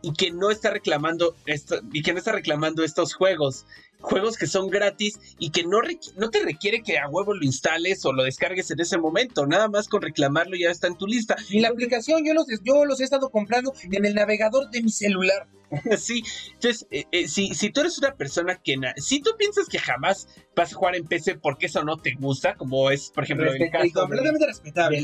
[0.02, 3.66] y que no está reclamando esto, y que no está reclamando estos juegos.
[4.04, 5.80] Juegos que son gratis y que no,
[6.18, 9.48] no te requiere que a huevo lo instales o lo descargues en ese momento.
[9.48, 11.36] Nada más con reclamarlo ya está en tu lista.
[11.50, 14.92] Y la aplicación yo los, yo los he estado comprando en el navegador de mi
[14.92, 15.48] celular.
[15.98, 16.22] sí,
[16.54, 20.28] entonces, eh, eh, si, si tú eres una persona que, si tú piensas que jamás
[20.56, 23.72] vas a jugar en PC porque eso no te gusta, como es, por ejemplo, el
[23.72, 25.00] caso completamente respetable.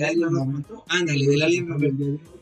[0.90, 2.40] Ándale, del Alien No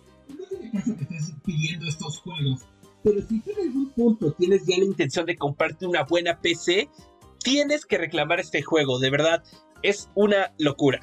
[0.72, 2.66] caso que estés pidiendo estos juegos,
[3.08, 6.90] pero si tú en algún punto tienes ya la intención de comprarte una buena PC,
[7.42, 9.44] tienes que reclamar este juego, de verdad,
[9.82, 11.00] es una locura.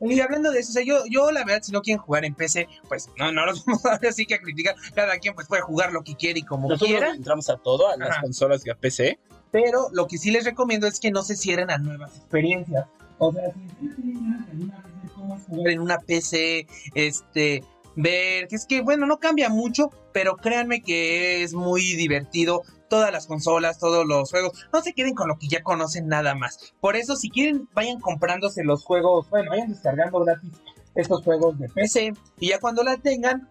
[0.00, 2.34] Y hablando de eso, o sea, yo, yo la verdad, si no quieren jugar en
[2.34, 4.74] PC, pues no, no los vamos a así que a criticar.
[4.94, 7.14] Cada quien pues puede jugar lo que quiere y como Nosotros quiera.
[7.14, 9.18] entramos a todo, a las consolas y a PC.
[9.52, 12.86] Pero lo que sí les recomiendo es que no se cierren a nuevas experiencias.
[13.18, 17.62] O sea, si cómo jugar en una PC, este,
[17.96, 23.12] ver, que es que bueno, no cambia mucho, pero créanme que es muy divertido todas
[23.12, 24.66] las consolas, todos los juegos.
[24.72, 26.74] No se queden con lo que ya conocen nada más.
[26.80, 30.50] Por eso, si quieren, vayan comprándose los juegos, bueno, vayan descargando gratis
[30.94, 32.12] estos juegos de PC.
[32.38, 33.48] Y ya cuando la tengan,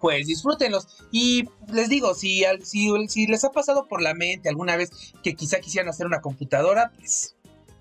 [0.00, 0.86] pues disfrútenlos.
[1.10, 4.90] Y les digo, si, si, si les ha pasado por la mente alguna vez
[5.22, 7.36] que quizá quisieran hacer una computadora, pues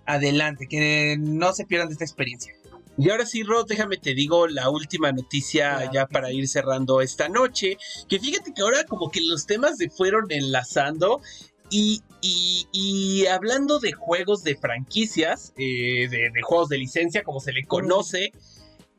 [0.06, 2.54] adelante, que no se pierdan de esta experiencia.
[2.98, 7.30] Y ahora sí, Rod, déjame te digo la última noticia ya para ir cerrando esta
[7.30, 7.78] noche.
[8.10, 11.22] Que fíjate que ahora como que los temas se fueron enlazando.
[11.70, 17.66] Y, y, hablando de juegos de franquicias, eh, de, juegos de licencia, como se le
[17.66, 18.32] conoce,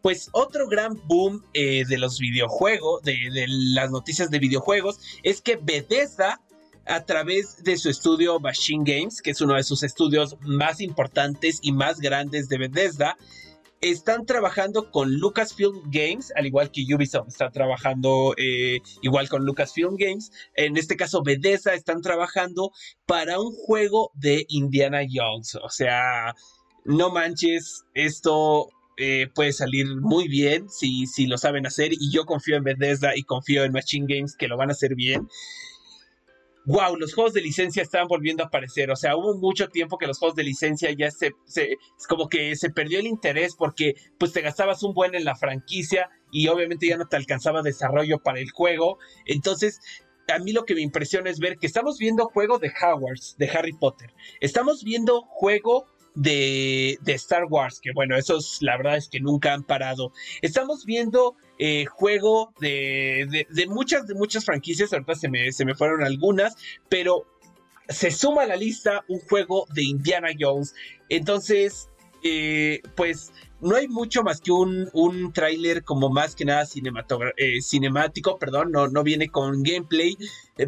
[0.03, 5.41] pues otro gran boom eh, de los videojuegos, de, de las noticias de videojuegos, es
[5.41, 6.43] que Bethesda
[6.85, 11.59] a través de su estudio Machine Games, que es uno de sus estudios más importantes
[11.63, 13.17] y más grandes de Bethesda,
[13.81, 19.97] están trabajando con Lucasfilm Games, al igual que Ubisoft está trabajando eh, igual con Lucasfilm
[19.97, 20.33] Games.
[20.55, 22.72] En este caso, Bethesda están trabajando
[23.07, 25.57] para un juego de Indiana Jones.
[25.62, 26.35] O sea,
[26.85, 31.93] no manches, esto eh, puede salir muy bien si, si lo saben hacer.
[31.93, 34.95] Y yo confío en Bethesda y confío en Machine Games que lo van a hacer
[34.95, 35.29] bien
[36.69, 38.91] wow, los juegos de licencia estaban volviendo a aparecer.
[38.91, 42.55] O sea, hubo mucho tiempo que los juegos de licencia ya se, se como que
[42.57, 46.87] se perdió el interés porque pues te gastabas un buen en la franquicia y obviamente
[46.87, 48.99] ya no te alcanzaba desarrollo para el juego.
[49.25, 49.81] Entonces,
[50.29, 53.49] a mí lo que me impresiona es ver que estamos viendo juego de Hogwarts, de
[53.49, 54.12] Harry Potter.
[54.41, 59.55] Estamos viendo juego de, de, Star Wars, que bueno, esos la verdad es que nunca
[59.55, 60.12] han parado.
[60.43, 65.75] Estamos viendo eh, juego de, de, muchas, de muchas franquicias, ahorita se me, se me
[65.75, 66.55] fueron algunas,
[66.89, 67.27] pero
[67.89, 70.75] se suma a la lista un juego de Indiana Jones.
[71.09, 71.89] Entonces,
[72.23, 76.65] eh, pues no hay mucho más que un, un tráiler como más que nada
[77.37, 80.17] eh, cinemático, perdón, no, no viene con gameplay,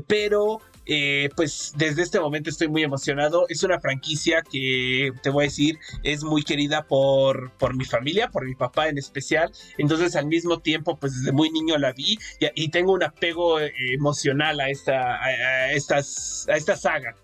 [0.07, 3.47] pero eh, pues desde este momento estoy muy emocionado.
[3.49, 8.29] Es una franquicia que te voy a decir es muy querida por, por mi familia,
[8.29, 9.53] por mi papá en especial.
[9.79, 12.19] Entonces al mismo tiempo, pues desde muy niño la vi
[12.55, 17.15] y, tengo un apego eh, emocional a esta, a, estas, a esta saga.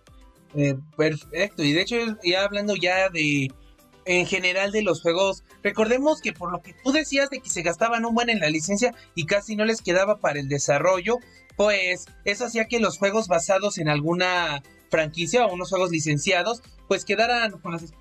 [0.55, 3.49] Eh, perfecto, y de hecho ya hablando ya de
[4.07, 7.63] en general de los juegos, recordemos que por lo que tú decías de que se
[7.63, 11.19] gastaban un buen en la licencia y casi no les quedaba para el desarrollo,
[11.57, 17.05] pues eso hacía que los juegos basados en alguna franquicia o unos juegos licenciados, pues
[17.05, 17.93] quedaran con las,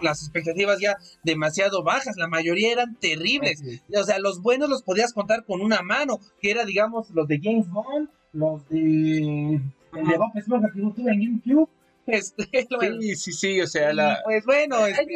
[0.00, 2.16] las expectativas ya demasiado bajas.
[2.16, 3.62] La mayoría eran terribles.
[3.94, 7.40] O sea, los buenos los podías contar con una mano, que era, digamos, los de
[7.40, 9.60] James Bond, los de,
[9.92, 11.68] de Bob Esponja que tuve en GameCube
[12.06, 12.48] este,
[13.00, 14.20] sí, sí, sí, o sea, la...
[14.24, 15.06] Pues bueno, este,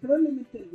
[0.00, 0.68] probablemente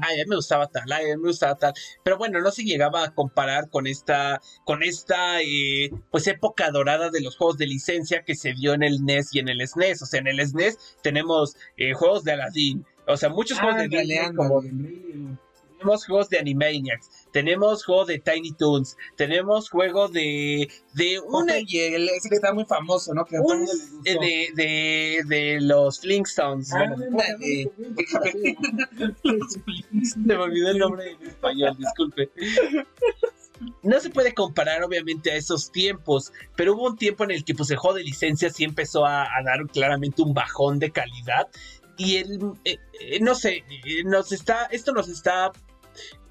[0.00, 1.74] Ay, a mí me gustaba tal, ay, a mí me gustaba tal.
[2.02, 7.10] Pero bueno, no se llegaba a comparar con esta, con esta, eh, pues época dorada
[7.10, 10.02] de los juegos de licencia que se dio en el NES y en el SNES.
[10.02, 13.88] O sea, en el SNES tenemos eh, juegos de Aladdin, o sea, muchos juegos de
[13.88, 14.62] Disney como
[15.82, 21.78] tenemos juegos de Animaniacs, tenemos juegos de Tiny Toons, tenemos juegos de de una y
[21.78, 23.24] el, ese que está muy famoso, ¿no?
[23.24, 23.38] Que
[24.04, 26.72] de, de, de, los Flintstones.
[26.72, 26.94] Ah,
[30.16, 32.30] me olvidó el nombre en español, disculpe.
[33.82, 37.54] No se puede comparar obviamente a esos tiempos, pero hubo un tiempo en el que
[37.54, 41.48] pues el juego de licencia sí empezó a, a dar claramente un bajón de calidad
[41.96, 45.52] y el, eh, eh, no sé, eh, nos está, esto nos está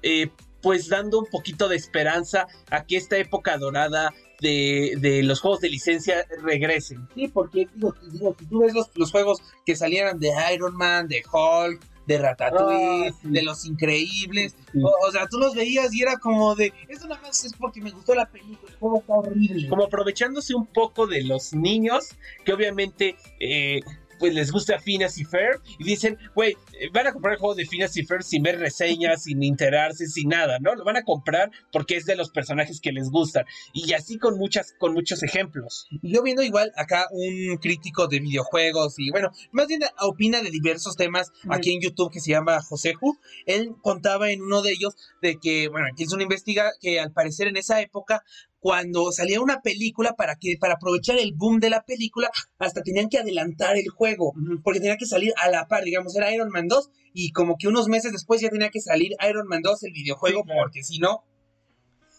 [0.02, 0.30] eh,
[0.62, 5.68] pues dando un poquito de esperanza a que esta época dorada de, los juegos de
[5.68, 7.08] licencia regresen.
[7.14, 11.80] Sí, porque digo, si tú ves los, juegos que salieran de Iron Man, de Hulk,
[12.06, 16.72] de Ratatouille, ah, de Los Increíbles, o, sea, tú los veías y era como de,
[16.88, 19.68] eso nada más es porque me gustó la película, el juego está horrible.
[19.68, 22.10] Como aprovechándose un poco de los niños,
[22.44, 23.16] que obviamente...
[23.40, 23.80] Eh,
[24.22, 27.56] pues les gusta Phineas y Fair y dicen, güey, eh, van a comprar el juego
[27.56, 30.76] de Phineas y Fair sin ver reseñas, sin enterarse, sin nada, ¿no?
[30.76, 33.44] Lo van a comprar porque es de los personajes que les gustan.
[33.72, 35.88] Y así con muchas, con muchos ejemplos.
[35.90, 40.50] Y yo viendo igual acá un crítico de videojuegos y bueno, más bien opina de
[40.50, 43.18] diversos temas aquí en YouTube que se llama José Ju.
[43.46, 47.10] Él contaba en uno de ellos de que, bueno, aquí es una investiga que al
[47.10, 48.22] parecer en esa época
[48.62, 53.08] cuando salía una película para que para aprovechar el boom de la película hasta tenían
[53.08, 56.68] que adelantar el juego porque tenía que salir a la par digamos era Iron Man
[56.68, 59.92] 2 y como que unos meses después ya tenía que salir Iron Man 2 el
[59.92, 61.24] videojuego porque si no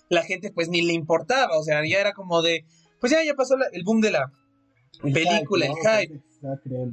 [0.10, 2.66] la gente pues ni le importaba o sea ya era como de
[3.00, 4.30] pues ya ya pasó el boom de la
[5.02, 6.22] película el hype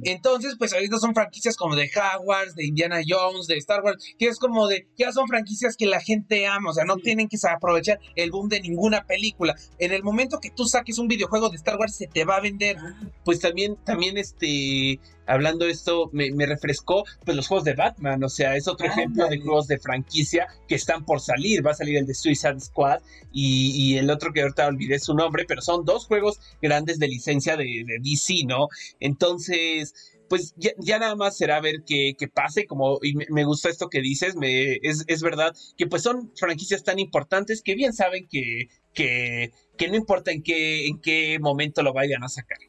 [0.03, 4.27] entonces, pues ahorita son franquicias como de Hogwarts, de Indiana Jones, de Star Wars, que
[4.27, 7.37] es como de, ya son franquicias que la gente ama, o sea, no tienen que
[7.49, 9.55] aprovechar el boom de ninguna película.
[9.77, 12.41] En el momento que tú saques un videojuego de Star Wars, se te va a
[12.41, 12.77] vender.
[13.23, 18.29] Pues también, también este, hablando de esto, me, refrescó, pues los juegos de Batman, o
[18.29, 21.65] sea, es otro ejemplo de juegos de franquicia que están por salir.
[21.65, 22.99] Va a salir el de Suicide Squad
[23.31, 27.57] y, el otro que ahorita olvidé su nombre, pero son dos juegos grandes de licencia
[27.57, 28.67] de, de DC, ¿no?
[28.99, 29.93] Entonces, entonces,
[30.29, 34.35] pues ya, nada más será ver qué, pase, como y me, gusta esto que dices,
[34.35, 39.51] me, es, verdad que pues son franquicias tan importantes que bien saben que, que,
[39.89, 42.59] no importa en qué, en qué momento lo vayan a sacar.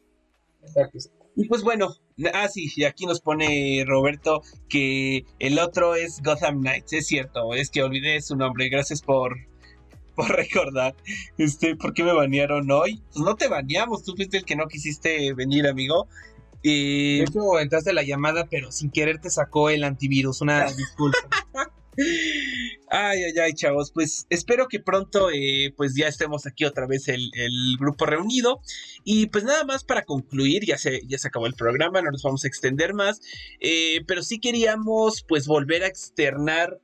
[1.37, 1.95] Y pues bueno,
[2.33, 7.55] ah sí, y aquí nos pone Roberto que el otro es Gotham Knights, es cierto,
[7.55, 9.37] es que olvidé su nombre, gracias por,
[10.15, 10.95] por recordar.
[11.39, 13.03] Este, ¿por qué me banearon hoy?
[13.13, 16.09] Pues no te baneamos, tú fuiste el que no quisiste venir, amigo.
[16.63, 17.19] Y...
[17.19, 20.41] De hecho, entraste la llamada, pero sin querer te sacó el antivirus.
[20.41, 21.19] Una disculpa.
[22.89, 23.93] Ay, ay, ay, chavos.
[23.93, 27.31] Pues espero que pronto, eh, pues ya estemos aquí otra vez el,
[27.79, 28.61] grupo reunido.
[29.05, 32.23] Y pues nada más para concluir, ya se, ya se acabó el programa, no nos
[32.23, 33.21] vamos a extender más.
[33.61, 36.81] Eh, pero sí queríamos, pues, volver a externar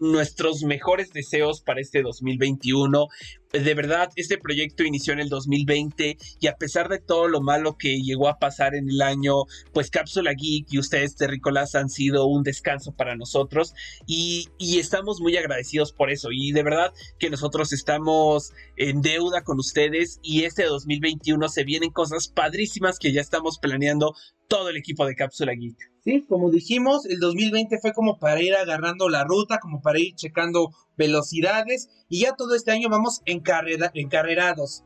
[0.00, 3.08] nuestros mejores deseos para este 2021.
[3.52, 7.76] De verdad, este proyecto inició en el 2020 y a pesar de todo lo malo
[7.76, 9.42] que llegó a pasar en el año,
[9.72, 13.74] pues Cápsula Geek y ustedes, Terricolas, han sido un descanso para nosotros
[14.06, 16.28] y, y estamos muy agradecidos por eso.
[16.30, 21.90] Y de verdad que nosotros estamos en deuda con ustedes y este 2021 se vienen
[21.90, 24.14] cosas padrísimas que ya estamos planeando
[24.46, 25.76] todo el equipo de Cápsula Geek.
[26.04, 30.14] Sí, como dijimos, el 2020 fue como para ir agarrando la ruta, como para ir
[30.14, 34.84] checando velocidades y ya todo este año vamos encarrerados.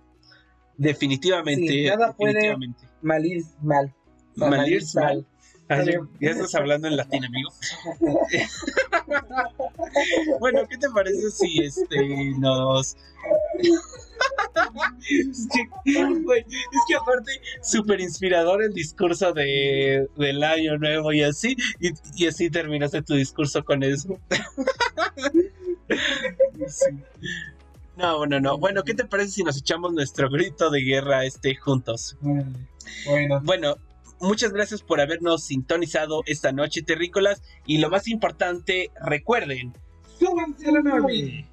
[0.77, 2.81] Definitivamente, nada definitivamente.
[2.81, 3.95] puede mal ir mal.
[4.37, 5.27] Mal ir mal.
[6.21, 7.51] ya estás hablando en latín, amigo.
[10.41, 12.97] bueno, ¿qué te parece si este nos
[15.09, 21.23] Es que, güey, es que aparte, súper inspirador el discurso de, del año nuevo y
[21.23, 24.19] así, y, y así terminaste tu discurso con eso.
[26.69, 26.87] Sí.
[27.97, 28.59] No, bueno, no.
[28.59, 32.17] Bueno, ¿qué te parece si nos echamos nuestro grito de guerra este juntos?
[32.21, 33.77] Bueno, Bueno,
[34.21, 37.43] muchas gracias por habernos sintonizado esta noche, terrícolas.
[37.67, 39.75] Y lo más importante, recuerden,
[40.19, 41.47] súbanse a la nave.